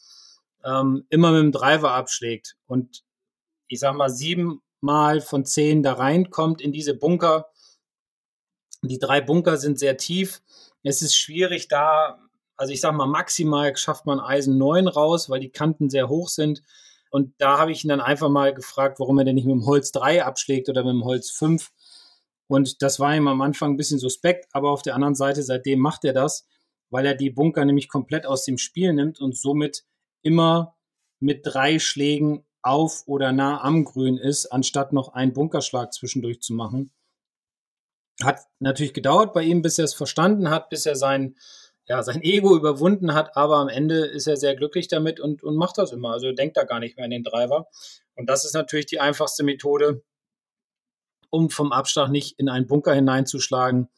ähm, 0.64 1.06
immer 1.10 1.32
mit 1.32 1.42
dem 1.42 1.52
Driver 1.52 1.92
abschlägt 1.92 2.56
und 2.68 3.04
ich 3.68 3.80
sag 3.80 3.96
mal 3.96 4.10
sieben 4.10 4.62
Mal 4.82 5.22
von 5.22 5.46
zehn 5.46 5.82
da 5.82 5.94
reinkommt 5.94 6.62
in 6.62 6.72
diese 6.72 6.94
Bunker. 6.94 7.48
Die 8.84 9.00
drei 9.00 9.20
Bunker 9.20 9.58
sind 9.58 9.80
sehr 9.80 9.98
tief. 9.98 10.44
Es 10.84 11.02
ist 11.02 11.16
schwierig 11.16 11.68
da, 11.68 12.20
also 12.56 12.72
ich 12.72 12.82
sag 12.82 12.94
mal 12.94 13.08
maximal 13.08 13.76
schafft 13.76 14.06
man 14.06 14.20
Eisen 14.20 14.60
9 14.60 14.88
raus, 14.88 15.28
weil 15.28 15.40
die 15.40 15.50
Kanten 15.50 15.90
sehr 15.90 16.08
hoch 16.08 16.30
sind. 16.30 16.62
Und 17.10 17.34
da 17.40 17.58
habe 17.58 17.72
ich 17.72 17.84
ihn 17.84 17.90
dann 17.90 18.02
einfach 18.02 18.30
mal 18.30 18.54
gefragt, 18.54 19.00
warum 19.00 19.18
er 19.18 19.26
denn 19.26 19.36
nicht 19.36 19.48
mit 19.48 19.56
dem 19.56 19.66
Holz 19.66 19.92
3 19.92 20.24
abschlägt 20.24 20.70
oder 20.70 20.84
mit 20.84 20.94
dem 20.94 21.06
Holz 21.06 21.32
5. 21.32 21.72
Und 22.48 22.82
das 22.82 23.00
war 23.00 23.16
ihm 23.16 23.28
am 23.28 23.42
Anfang 23.42 23.72
ein 23.72 23.78
bisschen 23.78 24.00
suspekt, 24.00 24.48
aber 24.52 24.72
auf 24.72 24.82
der 24.82 24.96
anderen 24.96 25.16
Seite, 25.16 25.42
seitdem 25.42 25.80
macht 25.80 26.06
er 26.06 26.14
das, 26.14 26.48
weil 26.90 27.06
er 27.06 27.16
die 27.16 27.32
Bunker 27.32 27.66
nämlich 27.66 27.90
komplett 27.90 28.26
aus 28.26 28.46
dem 28.46 28.58
Spiel 28.58 28.94
nimmt 28.94 29.20
und 29.20 29.36
somit 29.36 29.84
immer 30.22 30.76
mit 31.20 31.42
drei 31.44 31.80
Schlägen 31.80 32.46
auf 32.62 33.04
oder 33.08 33.32
nah 33.32 33.62
am 33.62 33.84
Grün 33.84 34.18
ist, 34.18 34.48
anstatt 34.48 34.94
noch 34.94 35.14
einen 35.14 35.34
Bunkerschlag 35.34 35.94
zwischendurch 35.94 36.42
zu 36.42 36.54
machen. 36.54 36.92
Hat 38.24 38.42
natürlich 38.60 38.94
gedauert 38.94 39.34
bei 39.34 39.44
ihm, 39.44 39.62
bis 39.62 39.78
er 39.78 39.86
es 39.86 39.94
verstanden 39.94 40.50
hat, 40.50 40.70
bis 40.70 40.86
er 40.86 40.96
sein, 40.96 41.36
ja, 41.88 42.02
sein 42.02 42.24
Ego 42.24 42.56
überwunden 42.56 43.14
hat, 43.14 43.36
aber 43.36 43.58
am 43.58 43.70
Ende 43.70 44.06
ist 44.06 44.28
er 44.28 44.38
sehr 44.38 44.56
glücklich 44.56 44.88
damit 44.88 45.20
und, 45.20 45.44
und 45.44 45.56
macht 45.56 45.78
das 45.78 45.92
immer. 45.92 46.12
Also 46.12 46.32
denkt 46.32 46.58
da 46.58 46.64
gar 46.64 46.80
nicht 46.80 46.96
mehr 46.96 47.06
an 47.06 47.12
den 47.12 47.24
Driver. 47.24 47.68
Und 48.16 48.30
das 48.30 48.46
ist 48.46 48.54
natürlich 48.54 48.86
die 48.86 49.00
einfachste 49.00 49.44
Methode, 49.44 50.04
um 51.30 51.50
vom 51.50 51.72
Abschlag 51.72 52.10
nicht 52.10 52.40
in 52.40 52.50
einen 52.50 52.68
Bunker 52.68 52.94
hineinzuschlagen. 52.94 53.90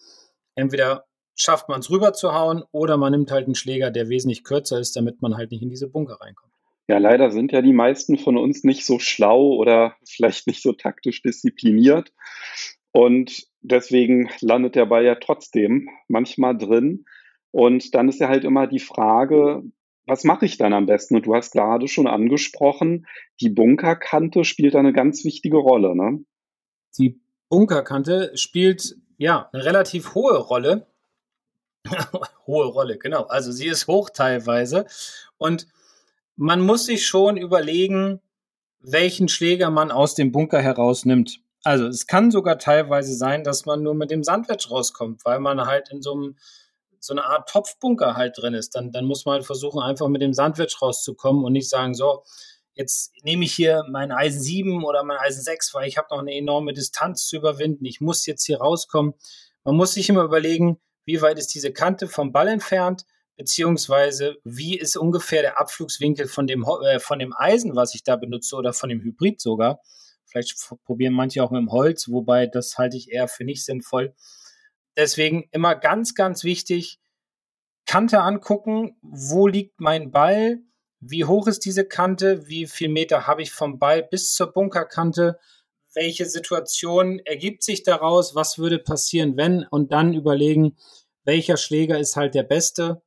Entweder 0.56 1.06
schafft 1.36 1.70
man 1.70 1.80
es 1.80 1.90
rüber 1.90 2.14
zu 2.14 2.34
hauen 2.34 2.64
oder 2.72 2.98
man 2.98 3.12
nimmt 3.12 3.32
halt 3.32 3.46
einen 3.46 3.56
Schläger, 3.56 3.92
der 3.92 4.10
wesentlich 4.10 4.44
kürzer 4.44 4.80
ist, 4.80 4.96
damit 4.96 5.22
man 5.22 5.38
halt 5.38 5.52
nicht 5.52 5.62
in 5.62 5.70
diese 5.70 5.88
Bunker 5.88 6.20
reinkommt. 6.20 6.54
Ja, 6.88 6.98
leider 7.00 7.32
sind 7.32 7.52
ja 7.52 7.62
die 7.62 7.74
meisten 7.74 8.18
von 8.18 8.38
uns 8.38 8.64
nicht 8.64 8.86
so 8.86 8.98
schlau 8.98 9.54
oder 9.56 9.96
vielleicht 10.06 10.48
nicht 10.48 10.62
so 10.62 10.72
taktisch 10.72 11.22
diszipliniert. 11.22 12.14
Und 12.92 13.46
deswegen 13.62 14.30
landet 14.40 14.76
der 14.76 14.86
Ball 14.86 15.04
ja 15.04 15.16
trotzdem 15.16 15.90
manchmal 16.08 16.58
drin. 16.58 17.06
Und 17.52 17.94
dann 17.94 18.08
ist 18.08 18.20
ja 18.20 18.30
halt 18.30 18.46
immer 18.46 18.68
die 18.68 18.80
Frage, 18.80 19.64
was 20.06 20.24
mache 20.24 20.46
ich 20.46 20.58
dann 20.58 20.74
am 20.74 20.86
besten? 20.86 21.18
Und 21.18 21.26
du 21.26 21.36
hast 21.36 21.52
gerade 21.52 21.88
schon 21.90 22.08
angesprochen, 22.08 23.06
die 23.42 23.50
Bunkerkante 23.50 24.46
spielt 24.46 24.74
da 24.74 24.80
eine 24.80 24.94
ganz 24.94 25.26
wichtige 25.26 25.58
Rolle. 25.58 25.96
Ne? 25.96 26.24
Die 26.98 27.20
Bunkerkante 27.50 28.32
spielt 28.36 28.96
ja 29.18 29.50
eine 29.52 29.64
relativ 29.64 30.14
hohe 30.14 30.38
Rolle. 30.38 30.88
hohe 32.48 32.66
Rolle, 32.68 32.98
genau. 32.98 33.24
Also 33.24 33.52
sie 33.52 33.68
ist 33.68 33.88
hoch 33.88 34.10
teilweise. 34.10 34.86
Und 35.38 35.68
man 36.36 36.62
muss 36.62 36.86
sich 36.86 37.08
schon 37.08 37.38
überlegen, 37.38 38.22
welchen 38.80 39.28
Schläger 39.28 39.70
man 39.70 39.92
aus 39.92 40.16
dem 40.16 40.32
Bunker 40.32 40.62
herausnimmt. 40.62 41.40
Also 41.64 41.88
es 41.88 42.08
kann 42.08 42.32
sogar 42.32 42.60
teilweise 42.60 43.14
sein, 43.14 43.44
dass 43.44 43.66
man 43.66 43.82
nur 43.84 43.96
mit 43.96 44.12
dem 44.12 44.24
Sandwich 44.24 44.70
rauskommt, 44.70 45.26
weil 45.26 45.40
man 45.40 45.66
halt 45.66 45.90
in 45.90 46.02
so 46.02 46.14
einem 46.14 46.38
so 47.00 47.14
eine 47.14 47.26
Art 47.26 47.50
Topfbunker 47.50 48.16
halt 48.16 48.38
drin 48.38 48.54
ist. 48.54 48.76
Dann, 48.76 48.92
dann 48.92 49.06
muss 49.06 49.26
man 49.26 49.34
halt 49.34 49.46
versuchen, 49.46 49.82
einfach 49.82 50.08
mit 50.08 50.22
dem 50.22 50.34
Sandwich 50.34 50.82
rauszukommen 50.82 51.44
und 51.44 51.54
nicht 51.54 51.70
sagen, 51.70 51.94
so, 51.94 52.24
jetzt 52.78 53.12
nehme 53.24 53.46
ich 53.46 53.54
hier 53.54 53.84
mein 53.90 54.12
Eisen 54.12 54.42
7 54.42 54.84
oder 54.84 55.04
mein 55.04 55.18
Eisen 55.18 55.42
6, 55.42 55.74
weil 55.74 55.88
ich 55.88 55.98
habe 55.98 56.08
noch 56.12 56.20
eine 56.20 56.34
enorme 56.34 56.74
Distanz 56.74 57.28
zu 57.28 57.38
überwinden. 57.38 57.86
Ich 57.86 58.02
muss 58.02 58.26
jetzt 58.26 58.46
hier 58.46 58.60
rauskommen. 58.60 59.14
Man 59.64 59.76
muss 59.76 59.94
sich 59.94 60.10
immer 60.10 60.24
überlegen, 60.24 60.80
wie 61.06 61.22
weit 61.22 61.40
ist 61.40 61.54
diese 61.54 61.74
Kante 61.74 62.08
vom 62.08 62.32
Ball 62.32 62.48
entfernt, 62.48 63.06
beziehungsweise 63.36 64.38
wie 64.44 64.78
ist 64.78 64.98
ungefähr 64.98 65.42
der 65.42 65.60
Abflugswinkel 65.60 66.28
von 66.28 66.48
dem, 66.48 66.64
äh, 66.84 67.00
von 67.00 67.20
dem 67.20 67.34
Eisen, 67.36 67.76
was 67.76 67.96
ich 67.96 68.04
da 68.04 68.16
benutze 68.16 68.56
oder 68.56 68.74
von 68.74 68.90
dem 68.90 69.02
Hybrid 69.02 69.42
sogar. 69.42 69.82
Vielleicht 70.26 70.56
probieren 70.84 71.14
manche 71.14 71.44
auch 71.44 71.52
mit 71.52 71.60
dem 71.60 71.72
Holz, 71.72 72.10
wobei 72.10 72.48
das 72.48 72.78
halte 72.78 72.98
ich 72.98 73.12
eher 73.12 73.28
für 73.28 73.46
nicht 73.46 73.64
sinnvoll. 73.64 74.14
Deswegen 74.98 75.48
immer 75.52 75.76
ganz, 75.76 76.16
ganz 76.16 76.44
wichtig, 76.44 77.00
Kante 77.86 78.20
angucken, 78.20 78.98
wo 79.02 79.48
liegt 79.48 79.80
mein 79.80 80.12
Ball, 80.12 80.60
wie 81.00 81.26
hoch 81.26 81.48
ist 81.48 81.66
diese 81.66 81.86
Kante, 81.86 82.48
wie 82.48 82.66
viel 82.66 82.90
Meter 82.90 83.28
habe 83.28 83.42
ich 83.42 83.52
vom 83.52 83.80
Ball 83.80 84.04
bis 84.04 84.34
zur 84.34 84.52
Bunkerkante, 84.52 85.40
welche 85.94 86.26
Situation 86.26 87.20
ergibt 87.20 87.64
sich 87.64 87.84
daraus, 87.84 88.36
was 88.36 88.58
würde 88.58 88.80
passieren, 88.80 89.38
wenn 89.38 89.66
und 89.70 89.92
dann 89.92 90.14
überlegen, 90.14 90.78
welcher 91.24 91.58
Schläger 91.58 92.00
ist 92.00 92.16
halt 92.16 92.36
der 92.36 92.44
beste. 92.44 93.02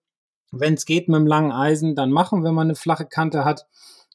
Wenn 0.52 0.74
es 0.74 0.84
geht 0.84 1.08
mit 1.08 1.16
dem 1.16 1.26
langen 1.26 1.52
Eisen, 1.52 1.94
dann 1.94 2.10
machen, 2.10 2.42
wenn 2.42 2.54
man 2.54 2.66
eine 2.66 2.74
flache 2.74 3.06
Kante 3.06 3.44
hat. 3.44 3.66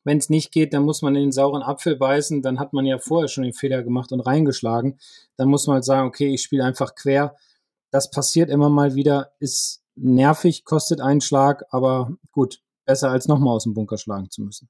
Wenn 0.04 0.18
es 0.18 0.30
nicht 0.30 0.52
geht, 0.52 0.74
dann 0.74 0.84
muss 0.84 1.02
man 1.02 1.16
in 1.16 1.22
den 1.22 1.32
sauren 1.32 1.64
Apfel 1.64 1.96
beißen. 1.96 2.42
Dann 2.42 2.60
hat 2.60 2.74
man 2.74 2.86
ja 2.86 3.00
vorher 3.00 3.30
schon 3.30 3.46
den 3.46 3.54
Fehler 3.54 3.82
gemacht 3.82 4.12
und 4.12 4.20
reingeschlagen. 4.20 5.00
Dann 5.38 5.48
muss 5.48 5.66
man 5.66 5.76
halt 5.76 5.86
sagen, 5.86 6.08
okay, 6.08 6.34
ich 6.34 6.44
spiele 6.44 6.64
einfach 6.64 6.94
quer. 6.96 7.36
Das 7.92 8.12
passiert 8.12 8.50
immer 8.50 8.70
mal 8.70 8.94
wieder, 8.94 9.32
ist 9.40 9.82
nervig, 9.96 10.66
kostet 10.66 11.00
einen 11.00 11.22
Schlag, 11.22 11.64
aber 11.72 12.12
gut, 12.32 12.62
besser 12.86 13.12
als 13.12 13.28
nochmal 13.28 13.56
aus 13.56 13.64
dem 13.64 13.74
Bunker 13.74 13.98
schlagen 13.98 14.30
zu 14.30 14.42
müssen. 14.42 14.70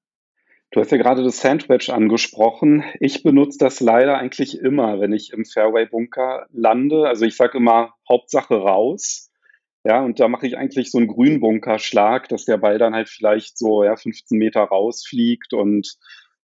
Du 0.71 0.81
hast 0.81 0.91
ja 0.91 0.97
gerade 0.97 1.23
das 1.23 1.39
Sandwich 1.39 1.91
angesprochen. 1.91 2.83
Ich 2.99 3.23
benutze 3.23 3.57
das 3.59 3.79
leider 3.79 4.17
eigentlich 4.17 4.59
immer, 4.59 4.99
wenn 4.99 5.13
ich 5.13 5.31
im 5.31 5.45
Fairway-Bunker 5.45 6.47
lande. 6.51 7.07
Also 7.07 7.25
ich 7.25 7.37
sage 7.37 7.57
immer 7.57 7.93
Hauptsache 8.09 8.55
raus. 8.55 9.31
Ja, 9.85 10.01
und 10.01 10.19
da 10.19 10.27
mache 10.27 10.47
ich 10.47 10.57
eigentlich 10.57 10.91
so 10.91 10.97
einen 10.97 11.07
Grünbunkerschlag, 11.07 12.27
dass 12.27 12.45
der 12.45 12.57
Ball 12.57 12.79
dann 12.79 12.95
halt 12.95 13.07
vielleicht 13.07 13.57
so 13.57 13.83
ja, 13.83 13.95
15 13.95 14.37
Meter 14.37 14.63
rausfliegt 14.63 15.53
und 15.53 15.95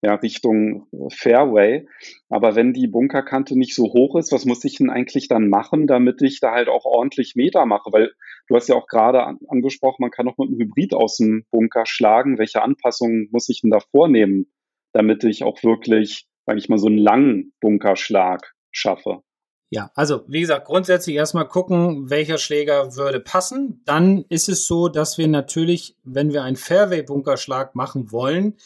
ja, 0.02 0.16
Richtung 0.16 0.88
Fairway. 1.10 1.88
Aber 2.30 2.56
wenn 2.56 2.74
die 2.74 2.88
Bunkerkante 2.88 3.58
nicht 3.58 3.76
so 3.76 3.84
hoch 3.84 4.16
ist, 4.16 4.32
was 4.32 4.46
muss 4.46 4.64
ich 4.66 4.78
denn 4.78 4.90
eigentlich 4.90 5.28
dann 5.28 5.48
machen, 5.48 5.86
damit 5.86 6.22
ich 6.22 6.40
da 6.40 6.52
halt 6.52 6.70
auch 6.70 6.86
ordentlich 6.86 7.36
Meter 7.36 7.66
mache? 7.66 7.92
Weil 7.92 8.12
du 8.48 8.56
hast 8.56 8.68
ja 8.68 8.76
auch 8.76 8.88
gerade 8.88 9.24
an, 9.24 9.38
angesprochen, 9.48 9.98
man 10.00 10.12
kann 10.12 10.28
auch 10.28 10.38
mit 10.38 10.50
einem 10.50 10.60
Hybrid 10.60 10.94
aus 10.94 11.18
dem 11.18 11.46
Bunker 11.52 11.86
schlagen. 11.86 12.40
Welche 12.40 12.64
Anpassungen 12.64 13.30
muss 13.32 13.48
ich 13.50 13.62
denn 13.62 13.70
da 13.70 13.80
vornehmen, 13.80 14.52
damit 14.92 15.24
ich 15.24 15.44
auch 15.44 15.62
wirklich, 15.64 16.28
sage 16.46 16.58
ich 16.58 16.68
mal, 16.68 16.80
so 16.80 16.88
einen 16.88 16.98
langen 16.98 17.54
Bunkerschlag 17.62 18.54
schaffe? 18.72 19.22
Ja, 19.70 19.90
also 19.96 20.24
wie 20.28 20.42
gesagt, 20.42 20.66
grundsätzlich 20.66 21.16
erstmal 21.16 21.48
gucken, 21.48 22.10
welcher 22.10 22.38
Schläger 22.38 22.98
würde 22.98 23.22
passen. 23.22 23.84
Dann 23.86 24.26
ist 24.28 24.50
es 24.50 24.66
so, 24.68 24.90
dass 24.90 25.18
wir 25.18 25.30
natürlich, 25.30 25.96
wenn 26.04 26.34
wir 26.34 26.44
einen 26.44 26.58
Fairway-Bunkerschlag 26.58 27.74
machen 27.74 28.12
wollen, 28.12 28.58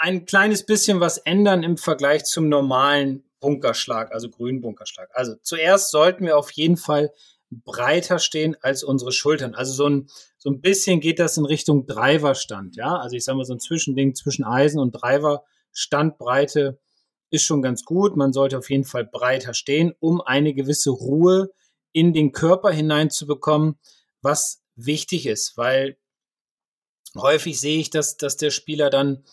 ein 0.00 0.24
kleines 0.24 0.64
bisschen 0.64 0.98
was 0.98 1.18
ändern 1.18 1.62
im 1.62 1.76
Vergleich 1.76 2.24
zum 2.24 2.48
normalen 2.48 3.22
Bunkerschlag, 3.38 4.12
also 4.12 4.30
grünen 4.30 4.62
Bunkerschlag. 4.62 5.10
Also 5.12 5.34
zuerst 5.42 5.90
sollten 5.90 6.24
wir 6.24 6.38
auf 6.38 6.50
jeden 6.52 6.78
Fall 6.78 7.12
breiter 7.50 8.18
stehen 8.18 8.56
als 8.62 8.82
unsere 8.82 9.12
Schultern. 9.12 9.54
Also 9.54 9.74
so 9.74 9.88
ein, 9.88 10.08
so 10.38 10.48
ein 10.48 10.62
bisschen 10.62 11.00
geht 11.00 11.18
das 11.18 11.36
in 11.36 11.44
Richtung 11.44 11.86
Driverstand, 11.86 12.76
ja. 12.76 12.96
Also 12.96 13.14
ich 13.14 13.24
sage 13.24 13.36
mal 13.36 13.44
so 13.44 13.52
ein 13.52 13.60
Zwischending 13.60 14.14
zwischen 14.14 14.44
Eisen 14.44 14.80
und 14.80 14.92
Driver. 14.92 15.44
Standbreite 15.72 16.78
ist 17.28 17.44
schon 17.44 17.60
ganz 17.60 17.84
gut. 17.84 18.16
Man 18.16 18.32
sollte 18.32 18.56
auf 18.56 18.70
jeden 18.70 18.84
Fall 18.84 19.04
breiter 19.04 19.52
stehen, 19.52 19.92
um 20.00 20.22
eine 20.22 20.54
gewisse 20.54 20.90
Ruhe 20.90 21.50
in 21.92 22.14
den 22.14 22.32
Körper 22.32 22.70
hineinzubekommen, 22.70 23.78
was 24.22 24.62
wichtig 24.76 25.26
ist, 25.26 25.58
weil 25.58 25.98
häufig 27.18 27.60
sehe 27.60 27.80
ich, 27.80 27.90
dass, 27.90 28.16
dass 28.16 28.38
der 28.38 28.50
Spieler 28.50 28.88
dann 28.88 29.24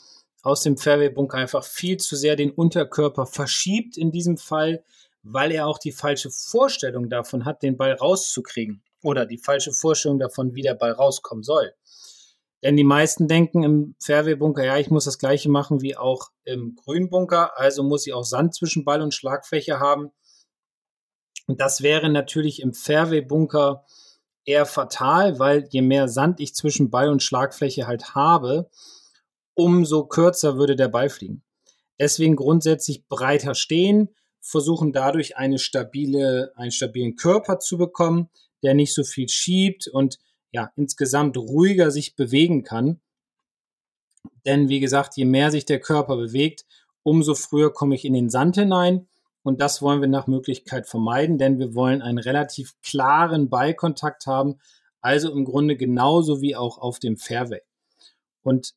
aus 0.48 0.62
dem 0.62 0.78
Fairway-Bunker 0.78 1.38
einfach 1.38 1.66
viel 1.66 1.98
zu 1.98 2.16
sehr 2.16 2.38
den 2.38 2.52
Unterkörper 2.52 3.26
verschiebt 3.26 3.98
in 3.98 4.12
diesem 4.12 4.38
Fall, 4.38 4.82
weil 5.22 5.52
er 5.52 5.68
auch 5.68 5.78
die 5.78 5.92
falsche 5.92 6.32
Vorstellung 6.32 7.10
davon 7.10 7.44
hat, 7.44 7.64
den 7.64 7.76
Ball 7.76 7.92
rauszukriegen 7.92 8.82
oder 9.04 9.26
die 9.26 9.38
falsche 9.38 9.74
Vorstellung 9.74 10.20
davon, 10.20 10.56
wie 10.56 10.62
der 10.62 10.76
Ball 10.76 10.94
rauskommen 10.94 11.44
soll. 11.44 11.74
Denn 12.64 12.78
die 12.78 12.86
meisten 12.86 13.28
denken 13.28 13.64
im 13.64 13.96
Fairway-Bunker, 14.00 14.64
ja, 14.64 14.78
ich 14.78 14.90
muss 14.90 15.04
das 15.04 15.20
gleiche 15.20 15.50
machen 15.50 15.82
wie 15.82 15.98
auch 15.98 16.32
im 16.46 16.76
Grünbunker, 16.76 17.60
also 17.60 17.84
muss 17.84 18.08
ich 18.08 18.14
auch 18.14 18.24
Sand 18.24 18.56
zwischen 18.56 18.86
Ball 18.86 19.02
und 19.02 19.14
Schlagfläche 19.14 19.82
haben. 19.82 20.12
Und 21.46 21.60
das 21.60 21.82
wäre 21.82 22.10
natürlich 22.10 22.62
im 22.62 22.74
Fairway-Bunker 22.74 23.84
eher 24.46 24.66
fatal, 24.66 25.40
weil 25.40 25.68
je 25.72 25.82
mehr 25.82 26.08
Sand 26.08 26.40
ich 26.40 26.56
zwischen 26.56 26.90
Ball 26.90 27.10
und 27.10 27.22
Schlagfläche 27.22 27.86
halt 27.86 28.16
habe, 28.16 28.70
umso 29.58 30.06
kürzer 30.06 30.58
würde 30.58 30.76
der 30.76 30.88
Ball 30.88 31.10
fliegen. 31.10 31.44
Deswegen 32.00 32.36
grundsätzlich 32.36 33.08
breiter 33.08 33.56
stehen, 33.56 34.10
versuchen 34.40 34.94
dadurch 34.94 35.36
eine 35.36 35.58
stabile, 35.58 36.52
einen 36.56 36.72
stabilen 36.72 37.16
Körper 37.16 37.60
zu 37.60 37.78
bekommen, 37.78 38.30
der 38.62 38.76
nicht 38.76 38.94
so 38.94 39.04
viel 39.04 39.28
schiebt 39.28 39.88
und 39.88 40.20
ja, 40.52 40.72
insgesamt 40.76 41.38
ruhiger 41.38 41.90
sich 41.90 42.16
bewegen 42.16 42.64
kann. 42.64 43.02
Denn 44.46 44.70
wie 44.70 44.80
gesagt, 44.80 45.18
je 45.18 45.26
mehr 45.26 45.50
sich 45.50 45.66
der 45.66 45.80
Körper 45.80 46.18
bewegt, 46.18 46.66
umso 47.02 47.34
früher 47.34 47.74
komme 47.74 47.96
ich 47.96 48.06
in 48.06 48.14
den 48.14 48.30
Sand 48.30 48.56
hinein. 48.56 49.08
Und 49.42 49.60
das 49.60 49.82
wollen 49.82 50.02
wir 50.02 50.08
nach 50.08 50.28
Möglichkeit 50.28 50.88
vermeiden, 50.88 51.38
denn 51.38 51.58
wir 51.58 51.74
wollen 51.74 52.02
einen 52.02 52.20
relativ 52.20 52.76
klaren 52.84 53.50
Ballkontakt 53.50 54.28
haben, 54.28 54.60
also 55.02 55.32
im 55.32 55.46
Grunde 55.46 55.78
genauso 55.78 56.42
wie 56.42 56.56
auch 56.56 56.78
auf 56.78 57.00
dem 57.00 57.18
Fairway. 57.18 57.62
Und 58.44 58.76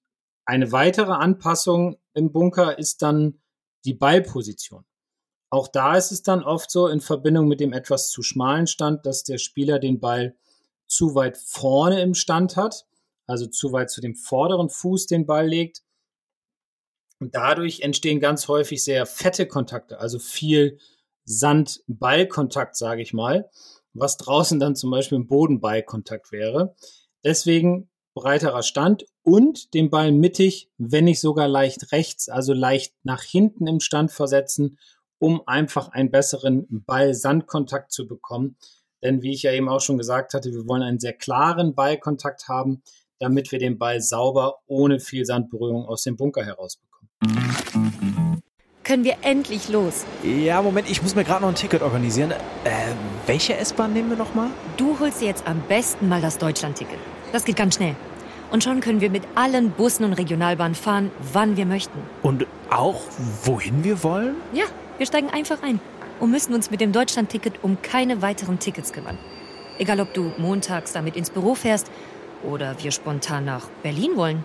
eine 0.50 0.72
weitere 0.72 1.12
Anpassung 1.12 1.96
im 2.12 2.32
Bunker 2.32 2.76
ist 2.76 3.02
dann 3.02 3.40
die 3.84 3.94
Ballposition. 3.94 4.84
Auch 5.48 5.68
da 5.68 5.96
ist 5.96 6.10
es 6.10 6.24
dann 6.24 6.42
oft 6.42 6.72
so 6.72 6.88
in 6.88 7.00
Verbindung 7.00 7.46
mit 7.46 7.60
dem 7.60 7.72
etwas 7.72 8.10
zu 8.10 8.22
schmalen 8.22 8.66
Stand, 8.66 9.06
dass 9.06 9.22
der 9.22 9.38
Spieler 9.38 9.78
den 9.78 10.00
Ball 10.00 10.36
zu 10.88 11.14
weit 11.14 11.38
vorne 11.38 12.02
im 12.02 12.14
Stand 12.14 12.56
hat, 12.56 12.84
also 13.28 13.46
zu 13.46 13.72
weit 13.72 13.90
zu 13.90 14.00
dem 14.00 14.16
vorderen 14.16 14.70
Fuß 14.70 15.06
den 15.06 15.24
Ball 15.24 15.46
legt. 15.46 15.84
Und 17.20 17.36
dadurch 17.36 17.82
entstehen 17.82 18.18
ganz 18.18 18.48
häufig 18.48 18.82
sehr 18.82 19.06
fette 19.06 19.46
Kontakte, 19.46 20.00
also 20.00 20.18
viel 20.18 20.78
Sand-Ball-Kontakt, 21.26 22.74
sage 22.74 23.02
ich 23.02 23.12
mal, 23.12 23.48
was 23.92 24.16
draußen 24.16 24.58
dann 24.58 24.74
zum 24.74 24.90
Beispiel 24.90 25.20
ein 25.20 25.28
Boden-Ball-Kontakt 25.28 26.32
wäre. 26.32 26.74
Deswegen 27.22 27.88
breiterer 28.14 28.62
Stand 28.62 29.06
und 29.22 29.74
den 29.74 29.90
Ball 29.90 30.12
mittig, 30.12 30.70
wenn 30.78 31.04
nicht 31.04 31.20
sogar 31.20 31.48
leicht 31.48 31.92
rechts, 31.92 32.28
also 32.28 32.52
leicht 32.52 32.94
nach 33.02 33.22
hinten 33.22 33.66
im 33.66 33.80
Stand 33.80 34.10
versetzen, 34.12 34.78
um 35.18 35.42
einfach 35.46 35.88
einen 35.90 36.10
besseren 36.10 36.66
Ball-Sandkontakt 36.68 37.92
zu 37.92 38.06
bekommen. 38.06 38.56
Denn 39.02 39.22
wie 39.22 39.32
ich 39.32 39.42
ja 39.42 39.52
eben 39.52 39.68
auch 39.68 39.80
schon 39.80 39.98
gesagt 39.98 40.34
hatte, 40.34 40.52
wir 40.52 40.66
wollen 40.66 40.82
einen 40.82 41.00
sehr 41.00 41.12
klaren 41.12 41.74
Ballkontakt 41.74 42.48
haben, 42.48 42.82
damit 43.18 43.52
wir 43.52 43.58
den 43.58 43.78
Ball 43.78 44.00
sauber 44.00 44.56
ohne 44.66 44.98
viel 44.98 45.24
Sandberührung 45.24 45.86
aus 45.86 46.02
dem 46.02 46.16
Bunker 46.16 46.44
herausbekommen. 46.44 47.10
Können 48.82 49.04
wir 49.04 49.18
endlich 49.22 49.68
los? 49.68 50.04
Ja, 50.24 50.62
Moment, 50.62 50.90
ich 50.90 51.02
muss 51.02 51.14
mir 51.14 51.22
gerade 51.22 51.42
noch 51.42 51.50
ein 51.50 51.54
Ticket 51.54 51.82
organisieren. 51.82 52.32
Äh, 52.64 52.94
welche 53.26 53.56
S-Bahn 53.56 53.92
nehmen 53.92 54.10
wir 54.10 54.16
nochmal? 54.16 54.50
Du 54.78 54.98
holst 54.98 55.20
dir 55.20 55.26
jetzt 55.26 55.46
am 55.46 55.62
besten 55.68 56.08
mal 56.08 56.20
das 56.20 56.38
Deutschland-Ticket. 56.38 56.98
Das 57.32 57.44
geht 57.44 57.56
ganz 57.56 57.76
schnell. 57.76 57.94
Und 58.50 58.64
schon 58.64 58.80
können 58.80 59.00
wir 59.00 59.10
mit 59.10 59.22
allen 59.36 59.70
Bussen 59.70 60.04
und 60.04 60.14
Regionalbahnen 60.14 60.74
fahren, 60.74 61.10
wann 61.32 61.56
wir 61.56 61.66
möchten. 61.66 61.98
Und 62.22 62.46
auch 62.70 63.00
wohin 63.44 63.84
wir 63.84 64.02
wollen? 64.02 64.34
Ja, 64.52 64.64
wir 64.98 65.06
steigen 65.06 65.30
einfach 65.30 65.62
ein 65.62 65.80
und 66.18 66.30
müssen 66.30 66.54
uns 66.54 66.70
mit 66.70 66.80
dem 66.80 66.92
Deutschland-Ticket 66.92 67.62
um 67.62 67.80
keine 67.80 68.22
weiteren 68.22 68.58
Tickets 68.58 68.92
kümmern. 68.92 69.18
Egal, 69.78 70.00
ob 70.00 70.12
du 70.12 70.32
montags 70.36 70.92
damit 70.92 71.16
ins 71.16 71.30
Büro 71.30 71.54
fährst 71.54 71.90
oder 72.42 72.74
wir 72.82 72.90
spontan 72.90 73.44
nach 73.44 73.68
Berlin 73.82 74.16
wollen 74.16 74.44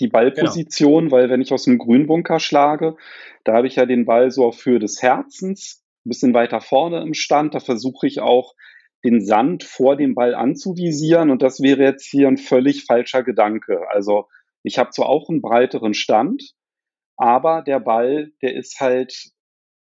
die 0.00 0.08
Ballposition, 0.08 1.04
genau. 1.04 1.16
weil 1.16 1.30
wenn 1.30 1.40
ich 1.40 1.52
aus 1.52 1.64
dem 1.64 1.78
Grünbunker 1.78 2.40
schlage, 2.40 2.96
da 3.44 3.54
habe 3.54 3.66
ich 3.66 3.76
ja 3.76 3.86
den 3.86 4.04
Ball 4.06 4.30
so 4.30 4.44
auf 4.44 4.64
Höhe 4.64 4.78
des 4.78 5.02
Herzens, 5.02 5.84
ein 6.04 6.08
bisschen 6.08 6.34
weiter 6.34 6.60
vorne 6.60 7.02
im 7.02 7.14
Stand. 7.14 7.54
Da 7.54 7.60
versuche 7.60 8.06
ich 8.06 8.20
auch 8.20 8.54
den 9.04 9.24
Sand 9.24 9.64
vor 9.64 9.96
dem 9.96 10.14
Ball 10.14 10.34
anzuvisieren 10.34 11.30
und 11.30 11.42
das 11.42 11.60
wäre 11.60 11.82
jetzt 11.82 12.06
hier 12.06 12.28
ein 12.28 12.38
völlig 12.38 12.84
falscher 12.84 13.22
Gedanke. 13.22 13.88
Also 13.90 14.26
Ich 14.62 14.78
habe 14.78 14.90
zwar 14.90 15.08
auch 15.08 15.30
einen 15.30 15.40
breiteren 15.40 15.94
Stand, 15.94 16.54
aber 17.16 17.62
der 17.62 17.80
Ball, 17.80 18.32
der 18.42 18.54
ist 18.54 18.80
halt 18.80 19.30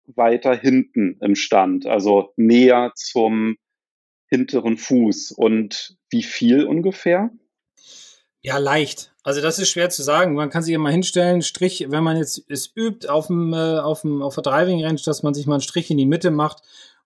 weiter 0.06 0.56
hinten 0.56 1.18
im 1.22 1.36
Stand, 1.36 1.86
also 1.86 2.34
näher 2.38 2.92
zum 2.96 3.58
hinteren 4.30 4.78
Fuß. 4.78 5.32
Und 5.32 5.98
wie 6.10 6.24
viel 6.24 6.66
ungefähr? 6.66 7.32
Ja, 8.42 8.58
leicht. 8.58 9.12
Also 9.24 9.42
das 9.42 9.60
ist 9.60 9.70
schwer 9.70 9.90
zu 9.90 10.02
sagen. 10.02 10.34
Man 10.34 10.50
kann 10.50 10.64
sich 10.64 10.78
mal 10.78 10.92
hinstellen, 10.92 11.42
Strich, 11.42 11.86
wenn 11.90 12.04
man 12.04 12.16
jetzt 12.16 12.42
es 12.48 12.72
übt 12.74 13.08
auf 13.10 13.28
dem, 13.28 13.54
äh, 13.54 13.80
auf 13.80 14.02
dem, 14.02 14.22
auf 14.22 14.36
der 14.36 14.44
Driving 14.44 14.84
Range, 14.84 15.02
dass 15.04 15.24
man 15.24 15.34
sich 15.34 15.46
mal 15.46 15.56
einen 15.56 15.62
Strich 15.62 15.92
in 15.92 15.98
die 15.98 16.06
Mitte 16.06 16.32
macht 16.32 16.62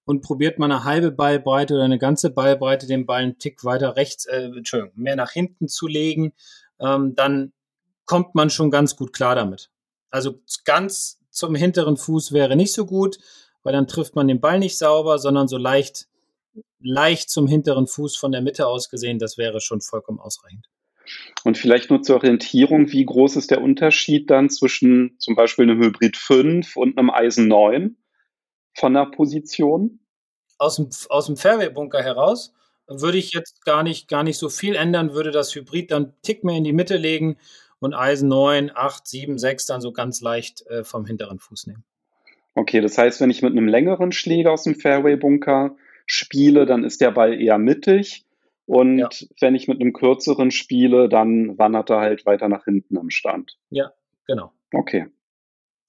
und 0.06 0.22
probiert 0.22 0.60
mal 0.60 0.66
eine 0.72 0.84
halbe 0.84 1.12
Ballbreite 1.12 1.74
oder 1.74 1.84
eine 1.84 1.98
ganze 1.98 2.30
Ballbreite 2.30 2.86
den 2.86 3.08
Ball 3.08 3.24
einen 3.24 3.40
Tick 3.40 3.64
weiter 3.64 3.96
rechts, 3.96 4.26
äh, 4.26 4.44
Entschuldigung, 4.44 4.94
mehr 4.96 5.16
nach 5.16 5.32
hinten 5.32 5.68
zu 5.68 5.88
legen, 5.88 6.34
ähm, 6.80 7.16
dann 7.16 7.52
kommt 8.06 8.36
man 8.36 8.50
schon 8.50 8.70
ganz 8.70 8.96
gut 8.96 9.12
klar 9.14 9.34
damit. 9.34 9.72
Also 10.12 10.40
ganz 10.66 11.20
zum 11.32 11.56
hinteren 11.56 11.98
Fuß 11.98 12.32
wäre 12.32 12.56
nicht 12.56 12.74
so 12.74 12.86
gut, 12.86 13.18
weil 13.64 13.74
dann 13.74 13.88
trifft 13.88 14.16
man 14.16 14.28
den 14.28 14.42
Ball 14.42 14.60
nicht 14.60 14.78
sauber, 14.78 15.18
sondern 15.18 15.48
so 15.48 15.58
leicht, 15.58 16.08
leicht 16.80 17.32
zum 17.32 17.48
hinteren 17.48 17.88
Fuß 17.88 18.18
von 18.18 18.32
der 18.32 18.42
Mitte 18.42 18.68
aus 18.68 18.90
gesehen, 18.90 19.18
das 19.18 19.38
wäre 19.38 19.62
schon 19.62 19.82
vollkommen 19.82 20.20
ausreichend. 20.20 20.68
Und 21.44 21.58
vielleicht 21.58 21.90
nur 21.90 22.02
zur 22.02 22.18
Orientierung, 22.18 22.92
wie 22.92 23.06
groß 23.06 23.36
ist 23.36 23.52
der 23.52 23.62
Unterschied 23.62 24.30
dann 24.30 24.50
zwischen 24.50 25.16
zum 25.20 25.36
Beispiel 25.36 25.70
einem 25.70 25.82
Hybrid 25.82 26.18
5 26.18 26.76
und 26.78 26.98
einem 26.98 27.10
Eisen 27.10 27.48
9 27.48 27.98
von 28.74 28.94
der 28.94 29.08
Position? 29.08 30.00
Aus 30.58 30.78
dem, 30.78 30.90
aus 31.10 31.26
dem 31.26 31.36
Fairway-Bunker 31.36 32.02
heraus 32.02 32.54
würde 32.88 33.18
ich 33.18 33.34
jetzt 33.34 33.66
gar 33.66 33.84
nicht, 33.84 34.08
gar 34.08 34.24
nicht 34.24 34.38
so 34.38 34.50
viel 34.50 34.76
ändern, 34.76 35.14
würde 35.14 35.32
das 35.32 35.54
Hybrid 35.56 35.92
dann 35.92 36.14
Tick 36.22 36.44
mehr 36.44 36.56
in 36.56 36.64
die 36.64 36.74
Mitte 36.74 36.98
legen 36.98 37.38
und 37.80 37.94
Eisen 37.94 38.30
9, 38.30 38.72
8, 38.74 39.06
7, 39.06 39.38
6 39.38 39.66
dann 39.66 39.82
so 39.82 39.92
ganz 39.92 40.22
leicht 40.22 40.66
äh, 40.68 40.84
vom 40.84 41.06
hinteren 41.06 41.40
Fuß 41.40 41.68
nehmen. 41.68 41.84
Okay, 42.56 42.82
das 42.82 42.98
heißt, 42.98 43.20
wenn 43.20 43.30
ich 43.30 43.42
mit 43.42 43.52
einem 43.52 43.68
längeren 43.68 44.12
Schläger 44.12 44.52
aus 44.52 44.64
dem 44.64 44.76
Fairway-Bunker 44.76 45.76
spiele, 46.06 46.66
dann 46.66 46.84
ist 46.84 47.02
der 47.02 47.12
Ball 47.12 47.40
eher 47.40 47.58
mittig. 47.58 48.26
Und 48.66 49.00
ja. 49.00 49.10
wenn 49.42 49.56
ich 49.56 49.68
mit 49.68 49.82
einem 49.82 49.94
kürzeren 49.94 50.52
spiele, 50.52 51.10
dann 51.10 51.58
wandert 51.58 51.90
er 51.90 52.00
halt 52.00 52.26
weiter 52.26 52.48
nach 52.48 52.64
hinten 52.66 52.98
am 52.98 53.10
Stand. 53.10 53.58
Ja, 53.70 53.92
genau. 54.26 54.54
Okay. 54.72 55.08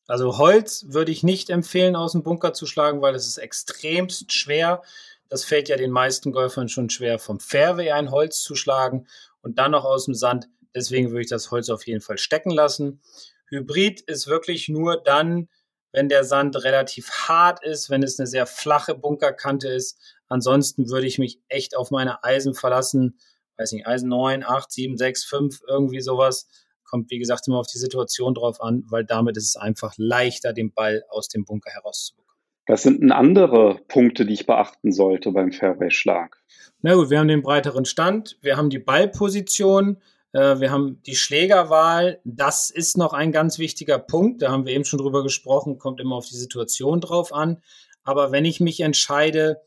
Also 0.07 0.39
Holz 0.39 0.87
würde 0.89 1.13
ich 1.13 1.23
nicht 1.23 1.51
empfehlen, 1.51 1.97
aus 1.97 2.13
dem 2.13 2.23
Bunker 2.23 2.53
zu 2.53 2.67
schlagen, 2.67 3.01
weil 3.01 3.15
es 3.15 3.27
ist 3.27 3.39
extremst 3.39 4.33
schwer. 4.33 4.83
Das 5.29 5.45
fällt 5.45 5.69
ja 5.69 5.77
den 5.77 5.91
meisten 5.91 6.33
Golfern 6.33 6.69
schon 6.69 6.91
schwer, 6.91 7.19
vom 7.19 7.41
Fairway 7.41 7.93
ein 7.93 8.11
Holz 8.11 8.43
zu 8.43 8.55
schlagen 8.55 9.07
und 9.41 9.59
dann 9.59 9.71
noch 9.71 9.85
aus 9.85 10.05
dem 10.05 10.15
Sand. 10.15 10.49
Deswegen 10.75 11.11
würde 11.11 11.23
ich 11.23 11.29
das 11.29 11.51
Holz 11.51 11.71
auf 11.71 11.87
jeden 11.87 12.01
Fall 12.01 12.19
stecken 12.19 12.51
lassen. 12.51 13.01
Hybrid 13.49 14.01
ist 14.03 14.27
wirklich 14.27 14.69
nur 14.69 15.01
dann, 15.03 15.49
wenn 15.95 16.09
der 16.09 16.25
Sand 16.25 16.65
relativ 16.65 17.09
hart 17.11 17.65
ist, 17.65 17.89
wenn 17.89 18.03
es 18.03 18.19
eine 18.19 18.27
sehr 18.27 18.47
flache 18.47 18.97
Bunkerkante 18.97 19.69
ist. 19.69 19.97
Ansonsten 20.29 20.91
würde 20.91 21.07
ich 21.07 21.19
mich 21.19 21.39
echt 21.49 21.77
auf 21.77 21.93
meine 21.93 22.25
Eisen 22.25 22.53
verlassen. 22.55 23.17
Weiß 23.57 23.71
nicht, 23.71 23.87
Eisen 23.87 24.09
9, 24.09 24.43
8, 24.43 24.73
7, 24.73 24.97
6, 24.97 25.25
5, 25.25 25.61
irgendwie 25.69 26.01
sowas. 26.01 26.49
Kommt, 26.83 27.13
wie 27.13 27.21
gesagt, 27.21 27.47
immer 27.47 27.61
auf 27.61 27.69
die 27.69 27.79
Situation 27.79 28.35
drauf 28.35 28.61
an, 28.61 28.83
weil 28.89 29.05
damit 29.05 29.37
ist 29.37 29.51
es 29.51 29.57
einfach 29.57 29.95
leichter, 29.97 30.53
den 30.53 30.73
Ball 30.73 31.05
aus 31.09 31.29
dem 31.29 31.45
Bunker 31.45 31.71
herauszubekommen. 31.71 32.25
Was 32.67 32.83
sind 32.83 33.13
andere 33.13 33.79
Punkte, 33.87 34.27
die 34.27 34.35
ich 34.35 34.47
beachten 34.47 34.91
sollte 34.91 35.31
beim 35.31 35.53
Fairway-Schlag? 35.53 36.43
Na 36.83 36.95
gut, 36.95 37.11
wir 37.11 37.21
haben 37.21 37.29
den 37.29 37.43
breiteren 37.43 37.85
Stand, 37.85 38.37
wir 38.41 38.57
haben 38.57 38.69
die 38.69 38.81
Ballposition, 38.81 39.99
wir 40.35 40.73
haben 40.73 41.01
die 41.07 41.15
Schlägerwahl. 41.15 42.21
Das 42.25 42.71
ist 42.71 42.97
noch 42.97 43.13
ein 43.13 43.31
ganz 43.31 43.61
wichtiger 43.61 44.01
Punkt. 44.01 44.43
Da 44.43 44.51
haben 44.51 44.67
wir 44.67 44.73
eben 44.73 44.85
schon 44.85 44.99
drüber 44.99 45.23
gesprochen. 45.23 45.79
Kommt 45.79 46.01
immer 46.01 46.17
auf 46.17 46.27
die 46.27 46.35
Situation 46.35 47.01
drauf 47.01 47.33
an. 47.33 47.63
Aber 48.03 48.33
wenn 48.33 48.45
ich 48.45 48.59
mich 48.59 48.81
entscheide, 48.81 49.63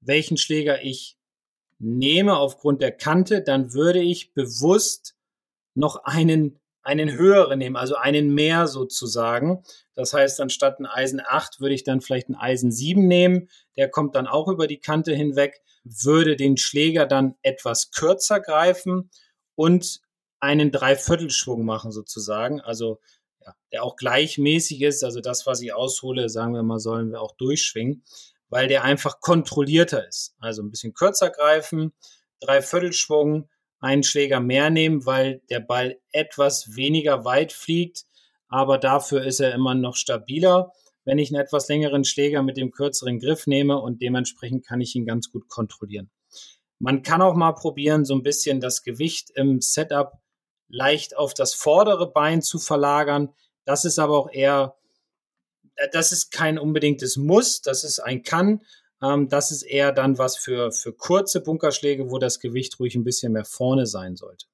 welchen 0.00 0.36
Schläger 0.36 0.82
ich 0.82 1.16
nehme 1.78 2.36
aufgrund 2.36 2.82
der 2.82 2.90
Kante, 2.90 3.42
dann 3.42 3.72
würde 3.72 4.00
ich 4.00 4.34
bewusst 4.34 5.14
noch 5.74 6.02
einen, 6.02 6.58
einen 6.82 7.12
höheren 7.12 7.60
nehmen, 7.60 7.76
also 7.76 7.94
einen 7.94 8.34
mehr 8.34 8.66
sozusagen. 8.66 9.62
Das 9.94 10.12
heißt, 10.14 10.40
anstatt 10.40 10.80
ein 10.80 10.86
Eisen 10.86 11.22
8 11.24 11.60
würde 11.60 11.76
ich 11.76 11.84
dann 11.84 12.00
vielleicht 12.00 12.28
ein 12.28 12.34
Eisen 12.34 12.72
7 12.72 13.06
nehmen. 13.06 13.48
Der 13.76 13.88
kommt 13.88 14.16
dann 14.16 14.26
auch 14.26 14.48
über 14.48 14.66
die 14.66 14.80
Kante 14.80 15.14
hinweg, 15.14 15.62
würde 15.84 16.34
den 16.34 16.56
Schläger 16.56 17.06
dann 17.06 17.36
etwas 17.42 17.92
kürzer 17.92 18.40
greifen 18.40 19.10
und 19.54 20.00
einen 20.40 20.70
Dreiviertelschwung 20.70 21.64
machen 21.64 21.92
sozusagen. 21.92 22.60
Also 22.60 23.00
ja, 23.44 23.54
der 23.72 23.84
auch 23.84 23.96
gleichmäßig 23.96 24.82
ist. 24.82 25.04
Also 25.04 25.20
das, 25.20 25.46
was 25.46 25.60
ich 25.60 25.72
aushole, 25.72 26.28
sagen 26.28 26.54
wir 26.54 26.62
mal, 26.62 26.78
sollen 26.78 27.10
wir 27.10 27.20
auch 27.20 27.36
durchschwingen, 27.36 28.04
weil 28.48 28.68
der 28.68 28.84
einfach 28.84 29.20
kontrollierter 29.20 30.06
ist. 30.06 30.34
Also 30.38 30.62
ein 30.62 30.70
bisschen 30.70 30.94
kürzer 30.94 31.30
greifen, 31.30 31.92
Dreiviertelschwung, 32.40 33.48
einen 33.80 34.02
Schläger 34.02 34.40
mehr 34.40 34.70
nehmen, 34.70 35.06
weil 35.06 35.42
der 35.50 35.60
Ball 35.60 36.00
etwas 36.12 36.74
weniger 36.76 37.24
weit 37.24 37.52
fliegt, 37.52 38.04
aber 38.48 38.78
dafür 38.78 39.24
ist 39.24 39.40
er 39.40 39.54
immer 39.54 39.74
noch 39.74 39.96
stabiler, 39.96 40.72
wenn 41.04 41.18
ich 41.18 41.30
einen 41.32 41.42
etwas 41.42 41.68
längeren 41.68 42.04
Schläger 42.04 42.42
mit 42.42 42.56
dem 42.56 42.70
kürzeren 42.70 43.18
Griff 43.18 43.46
nehme 43.46 43.78
und 43.78 44.02
dementsprechend 44.02 44.66
kann 44.66 44.80
ich 44.80 44.94
ihn 44.94 45.06
ganz 45.06 45.30
gut 45.30 45.48
kontrollieren. 45.48 46.10
Man 46.78 47.02
kann 47.02 47.22
auch 47.22 47.34
mal 47.34 47.52
probieren, 47.52 48.04
so 48.04 48.14
ein 48.14 48.22
bisschen 48.22 48.60
das 48.60 48.82
Gewicht 48.82 49.30
im 49.34 49.60
Setup 49.60 50.12
leicht 50.68 51.16
auf 51.16 51.34
das 51.34 51.54
vordere 51.54 52.10
Bein 52.10 52.42
zu 52.42 52.58
verlagern. 52.58 53.32
Das 53.64 53.84
ist 53.84 53.98
aber 53.98 54.18
auch 54.18 54.30
eher, 54.30 54.76
äh, 55.76 55.88
das 55.92 56.12
ist 56.12 56.30
kein 56.30 56.58
unbedingtes 56.58 57.16
Muss, 57.16 57.62
das 57.62 57.84
ist 57.84 58.00
ein 58.00 58.22
Kann. 58.22 58.62
Ähm, 59.02 59.28
das 59.28 59.50
ist 59.50 59.62
eher 59.62 59.92
dann 59.92 60.18
was 60.18 60.36
für, 60.36 60.72
für 60.72 60.92
kurze 60.92 61.40
Bunkerschläge, 61.40 62.10
wo 62.10 62.18
das 62.18 62.40
Gewicht 62.40 62.78
ruhig 62.80 62.94
ein 62.94 63.04
bisschen 63.04 63.32
mehr 63.32 63.44
vorne 63.44 63.86
sein 63.86 64.16
sollte. 64.16 64.46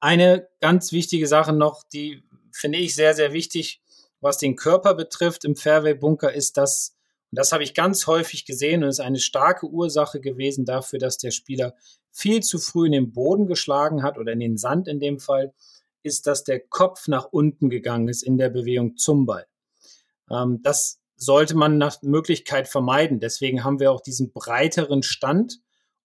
Eine 0.00 0.48
ganz 0.60 0.92
wichtige 0.92 1.26
Sache 1.26 1.52
noch, 1.52 1.82
die 1.82 2.22
finde 2.52 2.78
ich 2.78 2.94
sehr, 2.94 3.14
sehr 3.14 3.32
wichtig, 3.32 3.82
was 4.20 4.38
den 4.38 4.56
Körper 4.56 4.94
betrifft 4.94 5.44
im 5.44 5.56
Fairway-Bunker, 5.56 6.32
ist, 6.32 6.56
dass, 6.56 6.96
und 7.30 7.38
das 7.38 7.52
habe 7.52 7.64
ich 7.64 7.74
ganz 7.74 8.06
häufig 8.06 8.44
gesehen 8.44 8.82
und 8.82 8.90
ist 8.90 9.00
eine 9.00 9.18
starke 9.18 9.66
Ursache 9.66 10.20
gewesen 10.20 10.64
dafür, 10.64 10.98
dass 10.98 11.18
der 11.18 11.30
Spieler 11.30 11.74
viel 12.18 12.42
zu 12.42 12.58
früh 12.58 12.86
in 12.86 12.92
den 12.92 13.12
Boden 13.12 13.46
geschlagen 13.46 14.02
hat 14.02 14.18
oder 14.18 14.32
in 14.32 14.40
den 14.40 14.58
Sand 14.58 14.88
in 14.88 14.98
dem 14.98 15.20
Fall, 15.20 15.52
ist, 16.02 16.26
dass 16.26 16.42
der 16.42 16.60
Kopf 16.60 17.06
nach 17.06 17.26
unten 17.30 17.70
gegangen 17.70 18.08
ist 18.08 18.22
in 18.22 18.38
der 18.38 18.48
Bewegung 18.48 18.96
zum 18.96 19.26
Ball. 19.26 19.46
Ähm, 20.30 20.60
das 20.62 21.00
sollte 21.16 21.56
man 21.56 21.78
nach 21.78 22.02
Möglichkeit 22.02 22.68
vermeiden. 22.68 23.20
Deswegen 23.20 23.64
haben 23.64 23.80
wir 23.80 23.92
auch 23.92 24.00
diesen 24.00 24.32
breiteren 24.32 25.02
Stand, 25.02 25.60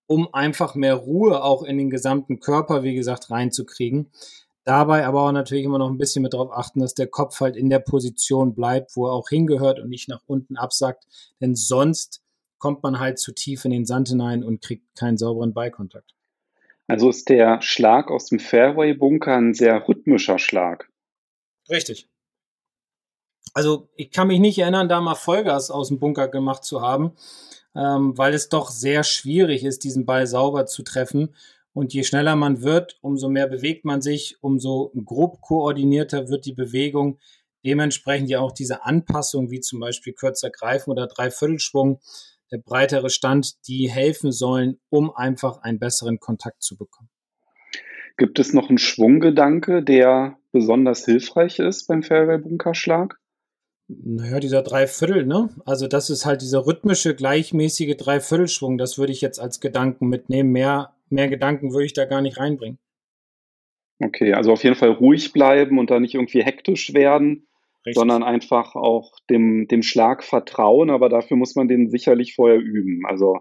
um 0.05 0.33
einfach 0.33 0.75
mehr 0.75 0.95
Ruhe 0.95 1.43
auch 1.43 1.63
in 1.63 1.77
den 1.77 1.89
gesamten 1.89 2.39
Körper, 2.39 2.83
wie 2.83 2.95
gesagt, 2.95 3.29
reinzukriegen. 3.29 4.11
Dabei 4.65 5.05
aber 5.05 5.23
auch 5.23 5.31
natürlich 5.31 5.65
immer 5.65 5.77
noch 5.77 5.89
ein 5.89 5.97
bisschen 5.97 6.23
mit 6.23 6.33
darauf 6.33 6.51
achten, 6.51 6.79
dass 6.79 6.93
der 6.93 7.07
Kopf 7.07 7.39
halt 7.41 7.55
in 7.55 7.69
der 7.69 7.79
Position 7.79 8.55
bleibt, 8.55 8.95
wo 8.95 9.07
er 9.07 9.13
auch 9.13 9.29
hingehört 9.29 9.79
und 9.79 9.89
nicht 9.89 10.09
nach 10.09 10.21
unten 10.25 10.57
absackt. 10.57 11.05
Denn 11.41 11.55
sonst 11.55 12.22
kommt 12.63 12.81
man 12.81 12.97
halt 12.97 13.19
zu 13.19 13.33
tief 13.33 13.65
in 13.65 13.71
den 13.71 13.85
Sand 13.85 14.07
hinein 14.07 14.41
und 14.41 14.61
kriegt 14.61 14.95
keinen 14.95 15.17
sauberen 15.17 15.53
Ballkontakt. 15.53 16.15
Also 16.87 17.09
ist 17.09 17.27
der 17.27 17.61
Schlag 17.61 18.09
aus 18.09 18.27
dem 18.27 18.39
Fairway-Bunker 18.39 19.35
ein 19.35 19.53
sehr 19.53 19.85
rhythmischer 19.85 20.39
Schlag. 20.39 20.89
Richtig. 21.69 22.07
Also 23.53 23.89
ich 23.97 24.11
kann 24.11 24.29
mich 24.29 24.39
nicht 24.39 24.59
erinnern, 24.59 24.87
da 24.87 25.01
mal 25.01 25.15
Vollgas 25.15 25.71
aus 25.71 25.89
dem 25.89 25.99
Bunker 25.99 26.29
gemacht 26.29 26.63
zu 26.63 26.79
haben, 26.79 27.11
ähm, 27.75 28.17
weil 28.17 28.33
es 28.33 28.47
doch 28.47 28.71
sehr 28.71 29.03
schwierig 29.03 29.65
ist, 29.65 29.83
diesen 29.83 30.05
Ball 30.05 30.25
sauber 30.25 30.65
zu 30.65 30.83
treffen. 30.83 31.35
Und 31.73 31.93
je 31.93 32.05
schneller 32.05 32.37
man 32.37 32.61
wird, 32.61 32.97
umso 33.01 33.27
mehr 33.27 33.47
bewegt 33.47 33.83
man 33.83 34.01
sich, 34.01 34.37
umso 34.39 34.93
grob 35.03 35.41
koordinierter 35.41 36.29
wird 36.29 36.45
die 36.45 36.53
Bewegung. 36.53 37.19
Dementsprechend 37.65 38.29
ja 38.29 38.39
auch 38.39 38.53
diese 38.53 38.85
Anpassung, 38.85 39.51
wie 39.51 39.59
zum 39.59 39.81
Beispiel 39.81 40.13
kürzer 40.13 40.49
greifen 40.49 40.91
oder 40.91 41.07
Dreiviertelschwung, 41.07 41.99
breitere 42.59 43.09
Stand, 43.09 43.67
die 43.67 43.89
helfen 43.89 44.31
sollen, 44.31 44.79
um 44.89 45.15
einfach 45.15 45.61
einen 45.61 45.79
besseren 45.79 46.19
Kontakt 46.19 46.61
zu 46.63 46.77
bekommen. 46.77 47.09
Gibt 48.17 48.39
es 48.39 48.53
noch 48.53 48.69
einen 48.69 48.77
Schwunggedanke, 48.77 49.81
der 49.81 50.37
besonders 50.51 51.05
hilfreich 51.05 51.59
ist 51.59 51.87
beim 51.87 52.03
Fairway-Bunkerschlag? 52.03 53.17
Naja, 53.87 54.39
dieser 54.39 54.61
Dreiviertel, 54.61 55.25
ne? 55.25 55.49
Also 55.65 55.87
das 55.87 56.09
ist 56.09 56.25
halt 56.25 56.41
dieser 56.41 56.65
rhythmische, 56.65 57.15
gleichmäßige 57.15 57.97
Dreiviertelschwung. 57.97 58.77
Das 58.77 58.97
würde 58.97 59.11
ich 59.11 59.21
jetzt 59.21 59.39
als 59.39 59.59
Gedanken 59.59 60.07
mitnehmen. 60.07 60.51
Mehr, 60.51 60.93
mehr 61.09 61.27
Gedanken 61.27 61.73
würde 61.73 61.85
ich 61.85 61.93
da 61.93 62.05
gar 62.05 62.21
nicht 62.21 62.37
reinbringen. 62.37 62.79
Okay, 63.99 64.33
also 64.33 64.51
auf 64.51 64.63
jeden 64.63 64.75
Fall 64.75 64.89
ruhig 64.89 65.33
bleiben 65.33 65.79
und 65.79 65.89
da 65.91 65.99
nicht 65.99 66.15
irgendwie 66.15 66.43
hektisch 66.43 66.93
werden. 66.93 67.47
Richtig. 67.85 67.99
sondern 67.99 68.23
einfach 68.23 68.75
auch 68.75 69.11
dem, 69.29 69.67
dem 69.67 69.83
Schlag 69.83 70.23
vertrauen, 70.23 70.89
aber 70.89 71.09
dafür 71.09 71.35
muss 71.35 71.55
man 71.55 71.67
den 71.67 71.89
sicherlich 71.89 72.33
vorher 72.35 72.57
üben. 72.57 73.05
Also 73.05 73.39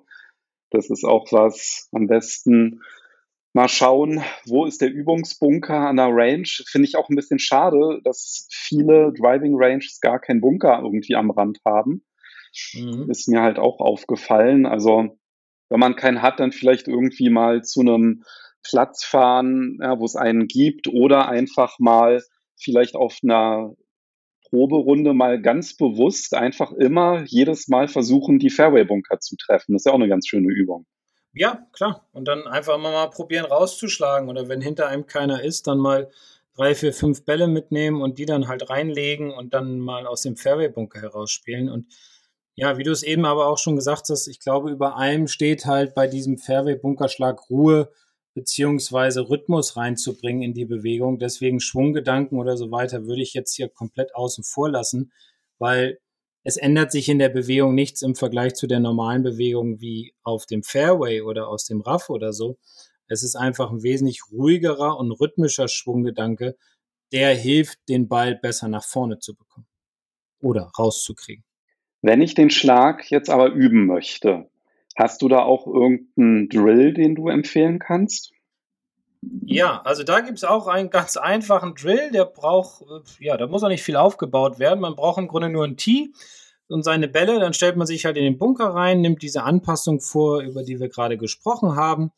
das 0.70 0.90
ist 0.90 1.04
auch 1.04 1.30
was 1.30 1.88
am 1.92 2.08
besten 2.08 2.80
Mal 3.54 3.68
schauen, 3.68 4.22
wo 4.46 4.64
ist 4.64 4.80
der 4.80 4.90
Übungsbunker 4.90 5.76
an 5.76 5.96
der 5.96 6.08
Range? 6.08 6.48
Finde 6.66 6.88
ich 6.88 6.96
auch 6.96 7.10
ein 7.10 7.16
bisschen 7.16 7.38
schade, 7.38 8.00
dass 8.02 8.48
viele 8.50 9.12
Driving 9.12 9.54
Ranges 9.56 10.00
gar 10.00 10.18
keinen 10.18 10.40
Bunker 10.40 10.80
irgendwie 10.82 11.16
am 11.16 11.30
Rand 11.30 11.58
haben. 11.66 12.02
Mhm. 12.72 13.10
Ist 13.10 13.28
mir 13.28 13.42
halt 13.42 13.58
auch 13.58 13.78
aufgefallen. 13.80 14.64
Also, 14.64 15.18
wenn 15.68 15.80
man 15.80 15.96
keinen 15.96 16.22
hat, 16.22 16.40
dann 16.40 16.52
vielleicht 16.52 16.88
irgendwie 16.88 17.28
mal 17.28 17.62
zu 17.62 17.80
einem 17.80 18.24
Platz 18.62 19.04
fahren, 19.04 19.78
ja, 19.82 19.98
wo 20.00 20.04
es 20.06 20.16
einen 20.16 20.46
gibt 20.46 20.88
oder 20.88 21.28
einfach 21.28 21.78
mal 21.78 22.22
vielleicht 22.56 22.94
auf 22.94 23.18
einer 23.22 23.74
Proberunde 24.52 25.14
mal 25.14 25.40
ganz 25.40 25.74
bewusst 25.74 26.34
einfach 26.34 26.72
immer 26.72 27.22
jedes 27.24 27.68
Mal 27.68 27.88
versuchen, 27.88 28.38
die 28.38 28.50
Fairway-Bunker 28.50 29.18
zu 29.18 29.34
treffen. 29.36 29.72
Das 29.72 29.80
ist 29.80 29.86
ja 29.86 29.92
auch 29.92 29.96
eine 29.96 30.10
ganz 30.10 30.28
schöne 30.28 30.52
Übung. 30.52 30.84
Ja, 31.32 31.66
klar. 31.72 32.06
Und 32.12 32.28
dann 32.28 32.46
einfach 32.46 32.76
mal, 32.76 32.92
mal 32.92 33.08
probieren 33.08 33.46
rauszuschlagen. 33.46 34.28
Oder 34.28 34.48
wenn 34.48 34.60
hinter 34.60 34.88
einem 34.88 35.06
keiner 35.06 35.42
ist, 35.42 35.68
dann 35.68 35.78
mal 35.78 36.10
drei, 36.54 36.74
vier, 36.74 36.92
fünf 36.92 37.24
Bälle 37.24 37.48
mitnehmen 37.48 38.02
und 38.02 38.18
die 38.18 38.26
dann 38.26 38.46
halt 38.46 38.68
reinlegen 38.68 39.30
und 39.30 39.54
dann 39.54 39.78
mal 39.78 40.06
aus 40.06 40.20
dem 40.20 40.36
Fairway-Bunker 40.36 41.00
herausspielen. 41.00 41.70
Und 41.70 41.86
ja, 42.54 42.76
wie 42.76 42.82
du 42.82 42.90
es 42.90 43.02
eben 43.02 43.24
aber 43.24 43.46
auch 43.46 43.56
schon 43.56 43.76
gesagt 43.76 44.10
hast, 44.10 44.28
ich 44.28 44.38
glaube, 44.38 44.70
über 44.70 44.98
allem 44.98 45.28
steht 45.28 45.64
halt 45.64 45.94
bei 45.94 46.06
diesem 46.06 46.36
Fairway-Bunkerschlag 46.36 47.48
Ruhe 47.48 47.90
beziehungsweise 48.34 49.28
Rhythmus 49.28 49.76
reinzubringen 49.76 50.42
in 50.42 50.54
die 50.54 50.64
Bewegung. 50.64 51.18
Deswegen 51.18 51.60
Schwunggedanken 51.60 52.38
oder 52.38 52.56
so 52.56 52.70
weiter 52.70 53.06
würde 53.06 53.22
ich 53.22 53.34
jetzt 53.34 53.54
hier 53.54 53.68
komplett 53.68 54.14
außen 54.14 54.44
vor 54.44 54.70
lassen, 54.70 55.12
weil 55.58 55.98
es 56.44 56.56
ändert 56.56 56.90
sich 56.90 57.08
in 57.08 57.18
der 57.18 57.28
Bewegung 57.28 57.74
nichts 57.74 58.02
im 58.02 58.14
Vergleich 58.14 58.54
zu 58.54 58.66
der 58.66 58.80
normalen 58.80 59.22
Bewegung 59.22 59.80
wie 59.80 60.14
auf 60.22 60.46
dem 60.46 60.62
Fairway 60.62 61.20
oder 61.20 61.48
aus 61.48 61.64
dem 61.64 61.80
Raff 61.80 62.10
oder 62.10 62.32
so. 62.32 62.58
Es 63.06 63.22
ist 63.22 63.36
einfach 63.36 63.70
ein 63.70 63.82
wesentlich 63.82 64.22
ruhigerer 64.32 64.98
und 64.98 65.12
rhythmischer 65.12 65.68
Schwunggedanke, 65.68 66.56
der 67.12 67.34
hilft, 67.34 67.78
den 67.88 68.08
Ball 68.08 68.34
besser 68.34 68.68
nach 68.68 68.84
vorne 68.84 69.18
zu 69.18 69.36
bekommen 69.36 69.66
oder 70.40 70.72
rauszukriegen. 70.78 71.44
Wenn 72.00 72.22
ich 72.22 72.34
den 72.34 72.50
Schlag 72.50 73.10
jetzt 73.10 73.30
aber 73.30 73.52
üben 73.52 73.86
möchte, 73.86 74.50
Hast 74.96 75.22
du 75.22 75.28
da 75.28 75.40
auch 75.40 75.66
irgendeinen 75.66 76.48
Drill, 76.48 76.92
den 76.92 77.14
du 77.14 77.28
empfehlen 77.28 77.78
kannst? 77.78 78.32
Ja, 79.44 79.80
also 79.82 80.02
da 80.02 80.20
gibt 80.20 80.38
es 80.38 80.44
auch 80.44 80.66
einen 80.66 80.90
ganz 80.90 81.16
einfachen 81.16 81.74
Drill, 81.74 82.10
der 82.10 82.24
braucht, 82.24 82.82
äh, 82.82 83.24
ja, 83.24 83.36
da 83.36 83.46
muss 83.46 83.62
auch 83.62 83.68
nicht 83.68 83.84
viel 83.84 83.96
aufgebaut 83.96 84.58
werden. 84.58 84.80
Man 84.80 84.96
braucht 84.96 85.18
im 85.18 85.28
Grunde 85.28 85.48
nur 85.48 85.64
ein 85.64 85.76
Tee 85.76 86.12
und 86.66 86.82
seine 86.82 87.06
Bälle, 87.06 87.38
dann 87.38 87.54
stellt 87.54 87.76
man 87.76 87.86
sich 87.86 88.04
halt 88.04 88.16
in 88.16 88.24
den 88.24 88.38
Bunker 88.38 88.74
rein, 88.74 89.00
nimmt 89.00 89.22
diese 89.22 89.44
Anpassung 89.44 90.00
vor, 90.00 90.40
über 90.40 90.64
die 90.64 90.80
wir 90.80 90.88
gerade 90.88 91.18
gesprochen 91.18 91.76
haben, 91.76 92.10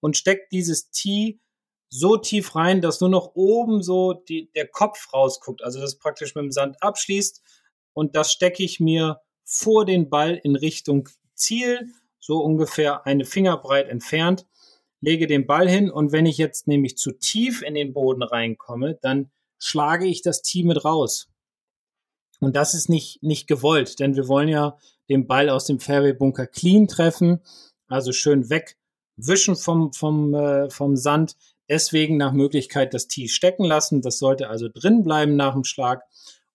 und 0.00 0.16
steckt 0.16 0.52
dieses 0.52 0.90
Tee 0.90 1.40
so 1.88 2.16
tief 2.16 2.56
rein, 2.56 2.80
dass 2.80 3.00
nur 3.00 3.10
noch 3.10 3.32
oben 3.34 3.82
so 3.82 4.14
die, 4.14 4.50
der 4.54 4.66
Kopf 4.66 5.12
rausguckt, 5.12 5.62
also 5.62 5.80
das 5.80 5.98
praktisch 5.98 6.34
mit 6.34 6.42
dem 6.42 6.52
Sand 6.52 6.82
abschließt. 6.82 7.42
Und 7.92 8.16
das 8.16 8.32
stecke 8.32 8.62
ich 8.62 8.80
mir 8.80 9.20
vor 9.44 9.84
den 9.84 10.08
Ball 10.08 10.40
in 10.42 10.56
Richtung 10.56 11.08
Ziel 11.34 11.92
so 12.22 12.38
ungefähr 12.38 13.04
eine 13.04 13.24
Fingerbreit 13.24 13.88
entfernt, 13.88 14.46
lege 15.00 15.26
den 15.26 15.46
Ball 15.46 15.68
hin 15.68 15.90
und 15.90 16.12
wenn 16.12 16.24
ich 16.24 16.38
jetzt 16.38 16.68
nämlich 16.68 16.96
zu 16.96 17.10
tief 17.10 17.62
in 17.62 17.74
den 17.74 17.92
Boden 17.92 18.22
reinkomme, 18.22 18.98
dann 19.02 19.30
schlage 19.58 20.06
ich 20.06 20.22
das 20.22 20.40
Tee 20.42 20.62
mit 20.62 20.84
raus. 20.84 21.28
Und 22.40 22.54
das 22.54 22.74
ist 22.74 22.88
nicht, 22.88 23.22
nicht 23.22 23.48
gewollt, 23.48 23.98
denn 23.98 24.14
wir 24.14 24.28
wollen 24.28 24.48
ja 24.48 24.78
den 25.08 25.26
Ball 25.26 25.50
aus 25.50 25.66
dem 25.66 25.80
Fairway-Bunker 25.80 26.46
clean 26.46 26.86
treffen, 26.86 27.40
also 27.88 28.12
schön 28.12 28.48
wegwischen 28.48 29.56
vom, 29.56 29.92
vom, 29.92 30.32
äh, 30.34 30.70
vom 30.70 30.96
Sand. 30.96 31.36
Deswegen 31.68 32.16
nach 32.16 32.32
Möglichkeit 32.32 32.94
das 32.94 33.08
Tee 33.08 33.28
stecken 33.28 33.64
lassen. 33.64 34.02
Das 34.02 34.18
sollte 34.18 34.48
also 34.48 34.68
drin 34.72 35.02
bleiben 35.02 35.36
nach 35.36 35.54
dem 35.54 35.64
Schlag. 35.64 36.02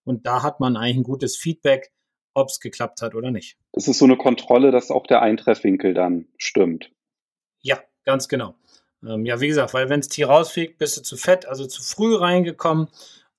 Und 0.03 0.25
da 0.25 0.43
hat 0.43 0.59
man 0.59 0.77
eigentlich 0.77 0.97
ein 0.97 1.03
gutes 1.03 1.35
Feedback, 1.35 1.91
ob 2.37 2.49
es 2.49 2.59
geklappt 2.59 3.01
hat 3.01 3.15
oder 3.15 3.31
nicht. 3.31 3.57
Es 3.73 3.87
ist 3.87 3.97
so 3.97 4.05
eine 4.05 4.15
Kontrolle, 4.15 4.71
dass 4.71 4.91
auch 4.91 5.07
der 5.07 5.21
Eintreffwinkel 5.21 5.93
dann 5.93 6.27
stimmt. 6.37 6.91
Ja, 7.61 7.79
ganz 8.05 8.27
genau. 8.27 8.53
Ähm, 9.05 9.25
ja, 9.25 9.41
wie 9.41 9.47
gesagt, 9.47 9.73
weil 9.73 9.89
wenn 9.89 10.01
das 10.01 10.09
Tee 10.09 10.23
rausfliegt, 10.23 10.77
bist 10.77 10.97
du 10.97 11.01
zu 11.01 11.17
fett, 11.17 11.47
also 11.47 11.65
zu 11.65 11.81
früh 11.81 12.15
reingekommen. 12.15 12.89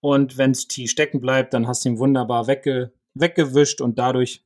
Und 0.00 0.36
wenn 0.36 0.52
das 0.52 0.66
Tee 0.66 0.88
stecken 0.88 1.20
bleibt, 1.20 1.54
dann 1.54 1.68
hast 1.68 1.84
du 1.84 1.90
ihn 1.90 1.98
wunderbar 1.98 2.46
wegge 2.46 2.92
weggewischt 3.14 3.80
und 3.80 3.98
dadurch 3.98 4.44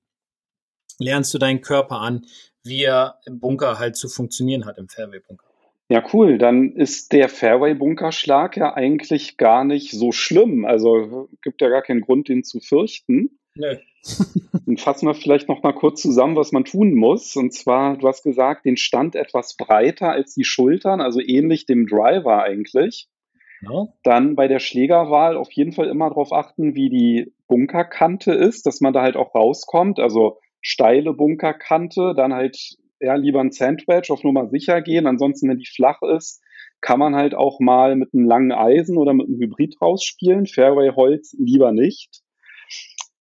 lernst 0.99 1.35
du 1.35 1.39
deinen 1.39 1.61
Körper 1.61 2.01
an, 2.01 2.25
wie 2.65 2.85
er 2.85 3.21
im 3.27 3.41
Bunker 3.41 3.79
halt 3.79 3.97
zu 3.97 4.09
funktionieren 4.09 4.65
hat, 4.65 4.79
im 4.79 4.89
Fairway-Bunker. 4.89 5.47
Ja, 5.89 6.03
cool. 6.13 6.39
Dann 6.39 6.73
ist 6.73 7.13
der 7.13 7.29
Fairway-Bunkerschlag 7.29 8.57
ja 8.57 8.73
eigentlich 8.73 9.37
gar 9.37 9.65
nicht 9.65 9.91
so 9.91 10.13
schlimm. 10.13 10.65
Also 10.65 11.29
gibt 11.43 11.61
ja 11.61 11.69
gar 11.69 11.83
keinen 11.83 12.01
Grund, 12.01 12.29
den 12.29 12.45
zu 12.45 12.61
fürchten. 12.61 13.39
Nö. 13.55 13.77
Dann 14.67 14.77
fassen 14.77 15.07
wir 15.07 15.15
vielleicht 15.15 15.49
noch 15.49 15.63
mal 15.63 15.73
kurz 15.73 16.03
zusammen, 16.03 16.37
was 16.37 16.53
man 16.53 16.65
tun 16.65 16.95
muss. 16.95 17.37
Und 17.37 17.53
zwar, 17.53 17.97
du 17.97 18.09
hast 18.09 18.23
gesagt, 18.23 18.65
den 18.65 18.77
Stand 18.77 19.15
etwas 19.15 19.57
breiter 19.57 20.11
als 20.11 20.35
die 20.35 20.45
Schultern, 20.45 21.01
also 21.01 21.21
ähnlich 21.21 21.67
dem 21.67 21.87
Driver 21.87 22.43
eigentlich. 22.43 23.09
Genau. 23.61 23.95
Dann 24.03 24.35
bei 24.35 24.49
der 24.49 24.59
Schlägerwahl 24.59 25.37
auf 25.37 25.53
jeden 25.53 25.73
Fall 25.73 25.87
immer 25.87 26.09
darauf 26.09 26.33
achten, 26.33 26.75
wie 26.75 26.91
die 26.91 27.33
Bunkerkante 27.47 28.33
ist, 28.33 28.67
dass 28.67 28.81
man 28.81 28.93
da 28.93 29.03
halt 29.03 29.17
auch 29.17 29.35
rauskommt. 29.35 30.01
Also 30.01 30.39
steile 30.61 31.13
Bunkerkante, 31.13 32.15
dann 32.17 32.33
halt 32.33 32.77
eher 32.99 33.19
lieber 33.19 33.41
ein 33.41 33.53
Sandwich 33.53 34.11
auf 34.11 34.25
Nummer 34.25 34.49
sicher 34.49 34.81
gehen. 34.83 35.07
Ansonsten, 35.07 35.49
wenn 35.49 35.59
die 35.59 35.67
flach 35.67 36.03
ist, 36.03 36.43
kann 36.81 36.99
man 36.99 37.15
halt 37.15 37.35
auch 37.35 37.61
mal 37.61 37.95
mit 37.95 38.13
einem 38.13 38.27
langen 38.27 38.53
Eisen 38.53 38.99
oder 38.99 39.15
mit 39.15 39.29
einem 39.29 39.39
Hybrid 39.39 39.81
rausspielen. 39.81 40.47
Fairway 40.47 40.91
Holz 40.97 41.37
lieber 41.39 41.71
nicht. 41.71 42.23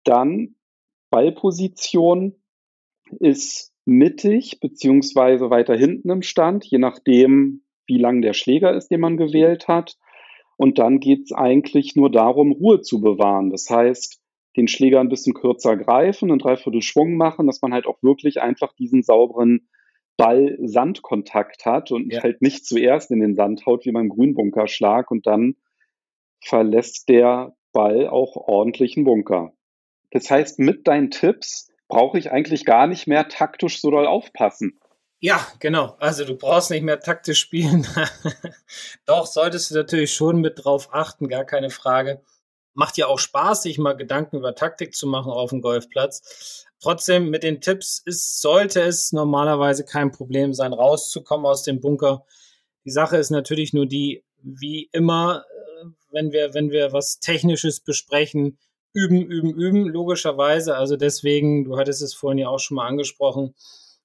Dann 0.06 0.56
Ballposition 1.12 2.36
ist 3.20 3.74
mittig 3.86 4.60
beziehungsweise 4.60 5.50
weiter 5.50 5.76
hinten 5.76 6.10
im 6.10 6.22
Stand, 6.22 6.66
je 6.66 6.78
nachdem, 6.78 7.64
wie 7.86 7.98
lang 7.98 8.22
der 8.22 8.34
Schläger 8.34 8.74
ist, 8.74 8.90
den 8.90 9.02
man 9.02 9.18
gewählt 9.18 9.68
hat. 9.68 9.98
Und 10.58 10.80
dann 10.80 11.00
geht 11.00 11.24
es 11.26 11.32
eigentlich 11.34 11.96
nur 11.96 12.10
darum, 12.10 12.54
Ruhe 12.54 12.82
zu 12.82 13.02
bewahren. 13.02 13.50
Das 13.50 13.70
heißt, 13.70 14.22
den 14.56 14.68
Schläger 14.68 15.02
ein 15.02 15.10
bisschen 15.10 15.34
kürzer 15.34 15.76
greifen, 15.76 16.32
einen 16.32 16.40
Dreiviertel 16.40 16.82
Schwung 16.82 17.18
machen, 17.18 17.46
dass 17.46 17.62
man 17.62 17.74
halt 17.74 17.86
auch 17.86 18.02
wirklich 18.02 18.42
einfach 18.42 18.74
diesen 18.74 19.04
sauberen 19.04 19.68
Ball-Sandkontakt 20.18 21.66
hat 21.66 21.92
und 21.92 22.14
ja. 22.14 22.24
halt 22.24 22.42
nicht 22.42 22.66
zuerst 22.66 23.12
in 23.12 23.20
den 23.20 23.36
Sand 23.36 23.66
haut 23.66 23.86
wie 23.86 23.92
beim 23.92 24.10
Grünbunkerschlag 24.10 25.12
und 25.12 25.28
dann 25.28 25.56
verlässt 26.42 27.10
der 27.10 27.56
Ball 27.74 28.08
auch 28.08 28.36
ordentlichen 28.38 29.04
Bunker. 29.04 29.54
Das 30.16 30.32
heißt, 30.32 30.60
mit 30.60 30.88
deinen 30.88 31.12
Tipps 31.12 31.68
brauche 31.90 32.18
ich 32.18 32.32
eigentlich 32.32 32.64
gar 32.64 32.88
nicht 32.88 33.06
mehr 33.06 33.28
taktisch 33.28 33.82
so 33.82 33.92
doll 33.92 34.08
aufpassen. 34.08 34.80
Ja, 35.20 35.46
genau. 35.60 35.98
Also 36.00 36.24
du 36.24 36.38
brauchst 36.38 36.72
nicht 36.72 36.84
mehr 36.84 37.02
taktisch 37.02 37.42
spielen. 37.42 37.86
Doch, 39.06 39.26
solltest 39.26 39.72
du 39.72 39.76
natürlich 39.76 40.14
schon 40.14 40.40
mit 40.40 40.64
drauf 40.64 40.94
achten, 40.94 41.28
gar 41.28 41.44
keine 41.44 41.70
Frage. 41.70 42.22
Macht 42.74 42.96
ja 42.96 43.08
auch 43.08 43.20
Spaß, 43.20 43.64
sich 43.64 43.78
mal 43.78 43.98
Gedanken 43.98 44.38
über 44.38 44.56
Taktik 44.56 44.96
zu 44.96 45.06
machen 45.06 45.34
auf 45.34 45.50
dem 45.50 45.60
Golfplatz. 45.60 46.66
Trotzdem, 46.80 47.30
mit 47.30 47.44
den 47.44 47.60
Tipps 47.60 48.02
ist, 48.06 48.40
sollte 48.40 48.84
es 48.84 49.12
normalerweise 49.12 49.84
kein 49.84 50.14
Problem 50.14 50.54
sein, 50.54 50.72
rauszukommen 50.72 51.46
aus 51.46 51.64
dem 51.64 51.82
Bunker. 51.82 52.26
Die 52.86 52.92
Sache 52.92 53.18
ist 53.18 53.32
natürlich 53.32 53.74
nur 53.74 53.86
die, 53.86 54.24
wie 54.38 54.88
immer, 54.94 55.44
äh, 55.82 55.88
wenn 56.12 56.32
wir, 56.32 56.54
wenn 56.54 56.70
wir 56.70 56.94
was 56.94 57.20
Technisches 57.20 57.82
besprechen, 57.82 58.58
üben, 58.96 59.22
üben, 59.22 59.54
üben, 59.54 59.88
logischerweise. 59.88 60.76
Also 60.76 60.96
deswegen, 60.96 61.66
du 61.66 61.78
hattest 61.78 62.02
es 62.02 62.14
vorhin 62.14 62.40
ja 62.40 62.48
auch 62.48 62.60
schon 62.60 62.76
mal 62.76 62.88
angesprochen, 62.88 63.54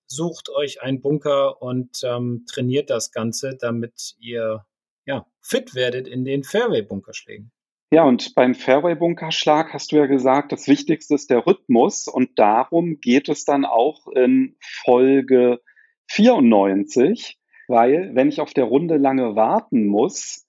sucht 0.07 0.51
euch 0.51 0.83
einen 0.83 1.01
Bunker 1.01 1.63
und 1.63 2.01
ähm, 2.03 2.45
trainiert 2.53 2.91
das 2.91 3.13
Ganze, 3.13 3.57
damit 3.59 4.17
ihr 4.19 4.67
ja, 5.07 5.27
fit 5.41 5.75
werdet 5.75 6.09
in 6.09 6.25
den 6.25 6.43
Fairway-Bunkerschlägen. 6.43 7.53
Ja, 7.93 8.05
und 8.05 8.35
beim 8.35 8.55
Fairway-Bunkerschlag 8.55 9.73
hast 9.73 9.91
du 9.91 9.97
ja 9.97 10.07
gesagt, 10.07 10.53
das 10.53 10.69
Wichtigste 10.69 11.15
ist 11.15 11.31
der 11.31 11.47
Rhythmus 11.47 12.07
und 12.07 12.39
darum 12.39 13.01
geht 13.01 13.29
es 13.29 13.45
dann 13.45 13.65
auch 13.65 14.07
in 14.09 14.57
Folge 14.61 15.61
94, 16.09 17.39
weil 17.67 18.15
wenn 18.15 18.29
ich 18.29 18.41
auf 18.41 18.53
der 18.53 18.65
Runde 18.65 18.97
lange 18.97 19.35
warten 19.35 19.87
muss, 19.87 20.47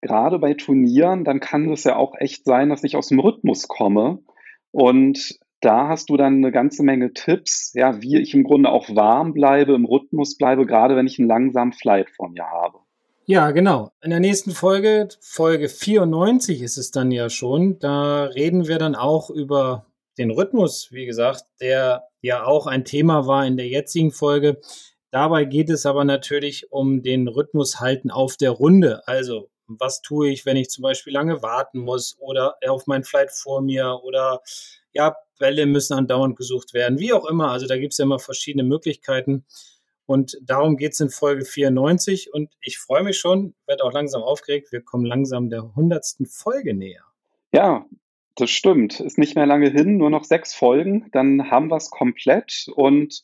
gerade 0.00 0.38
bei 0.38 0.54
Turnieren, 0.54 1.24
dann 1.24 1.40
kann 1.40 1.70
es 1.72 1.84
ja 1.84 1.96
auch 1.96 2.14
echt 2.18 2.44
sein, 2.44 2.68
dass 2.68 2.84
ich 2.84 2.96
aus 2.96 3.08
dem 3.08 3.20
Rhythmus 3.20 3.68
komme. 3.68 4.20
Und 4.70 5.38
da 5.60 5.88
hast 5.88 6.10
du 6.10 6.16
dann 6.16 6.36
eine 6.36 6.52
ganze 6.52 6.82
Menge 6.82 7.12
Tipps, 7.12 7.72
ja, 7.74 8.00
wie 8.00 8.20
ich 8.20 8.34
im 8.34 8.44
Grunde 8.44 8.70
auch 8.70 8.94
warm 8.94 9.32
bleibe, 9.32 9.74
im 9.74 9.84
Rhythmus 9.84 10.36
bleibe, 10.36 10.66
gerade 10.66 10.94
wenn 10.96 11.06
ich 11.06 11.18
einen 11.18 11.28
langsamen 11.28 11.72
Flight 11.72 12.10
vor 12.10 12.28
mir 12.30 12.44
habe. 12.44 12.78
Ja, 13.26 13.50
genau. 13.50 13.90
In 14.00 14.10
der 14.10 14.20
nächsten 14.20 14.52
Folge, 14.52 15.08
Folge 15.20 15.68
94 15.68 16.62
ist 16.62 16.78
es 16.78 16.90
dann 16.90 17.10
ja 17.10 17.28
schon, 17.28 17.78
da 17.78 18.24
reden 18.24 18.68
wir 18.68 18.78
dann 18.78 18.94
auch 18.94 19.28
über 19.28 19.86
den 20.16 20.30
Rhythmus, 20.30 20.88
wie 20.92 21.06
gesagt, 21.06 21.44
der 21.60 22.04
ja 22.22 22.44
auch 22.44 22.66
ein 22.66 22.84
Thema 22.84 23.26
war 23.26 23.46
in 23.46 23.56
der 23.56 23.68
jetzigen 23.68 24.12
Folge. 24.12 24.60
Dabei 25.10 25.44
geht 25.44 25.70
es 25.70 25.86
aber 25.86 26.04
natürlich 26.04 26.72
um 26.72 27.02
den 27.02 27.28
Rhythmus 27.28 27.80
halten 27.80 28.10
auf 28.10 28.36
der 28.36 28.50
Runde. 28.50 29.02
Also, 29.06 29.50
was 29.68 30.02
tue 30.02 30.30
ich, 30.30 30.46
wenn 30.46 30.56
ich 30.56 30.70
zum 30.70 30.82
Beispiel 30.82 31.12
lange 31.12 31.42
warten 31.42 31.78
muss 31.78 32.16
oder 32.18 32.56
auf 32.66 32.86
mein 32.86 33.04
Flight 33.04 33.30
vor 33.30 33.60
mir 33.60 34.00
oder 34.02 34.40
ja, 34.92 35.16
Bälle 35.38 35.66
müssen 35.66 35.94
andauernd 35.94 36.36
gesucht 36.36 36.74
werden, 36.74 36.98
wie 36.98 37.12
auch 37.12 37.26
immer. 37.26 37.50
Also 37.50 37.66
da 37.66 37.76
gibt 37.76 37.92
es 37.92 37.98
ja 37.98 38.04
immer 38.04 38.18
verschiedene 38.18 38.64
Möglichkeiten. 38.64 39.44
Und 40.06 40.38
darum 40.42 40.76
geht 40.76 40.94
es 40.94 41.00
in 41.00 41.10
Folge 41.10 41.44
94. 41.44 42.32
Und 42.32 42.50
ich 42.62 42.78
freue 42.78 43.04
mich 43.04 43.18
schon, 43.18 43.54
werde 43.66 43.84
auch 43.84 43.92
langsam 43.92 44.22
aufgeregt. 44.22 44.72
Wir 44.72 44.80
kommen 44.80 45.04
langsam 45.04 45.50
der 45.50 45.74
hundertsten 45.76 46.26
Folge 46.26 46.74
näher. 46.74 47.04
Ja, 47.52 47.84
das 48.34 48.50
stimmt. 48.50 49.00
Ist 49.00 49.18
nicht 49.18 49.34
mehr 49.34 49.46
lange 49.46 49.68
hin, 49.68 49.98
nur 49.98 50.10
noch 50.10 50.24
sechs 50.24 50.54
Folgen. 50.54 51.10
Dann 51.12 51.50
haben 51.50 51.68
wir 51.68 51.76
es 51.76 51.90
komplett. 51.90 52.68
Und 52.74 53.22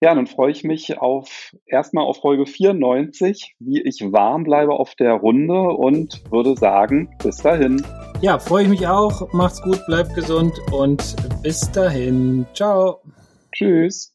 ja, 0.00 0.14
dann 0.14 0.26
freue 0.26 0.50
ich 0.50 0.64
mich 0.64 0.98
auf 0.98 1.54
erstmal 1.66 2.04
auf 2.04 2.20
Folge 2.20 2.46
94, 2.46 3.54
wie 3.58 3.82
ich 3.82 4.00
warm 4.12 4.44
bleibe 4.44 4.72
auf 4.72 4.94
der 4.94 5.12
Runde 5.12 5.60
und 5.60 6.22
würde 6.30 6.56
sagen, 6.56 7.14
bis 7.22 7.38
dahin. 7.38 7.84
Ja, 8.22 8.38
freue 8.38 8.64
ich 8.64 8.68
mich 8.68 8.86
auch. 8.86 9.32
Macht's 9.32 9.62
gut, 9.62 9.80
bleibt 9.86 10.14
gesund 10.14 10.54
und 10.72 11.16
bis 11.42 11.70
dahin. 11.72 12.46
Ciao. 12.54 13.02
Tschüss. 13.52 14.14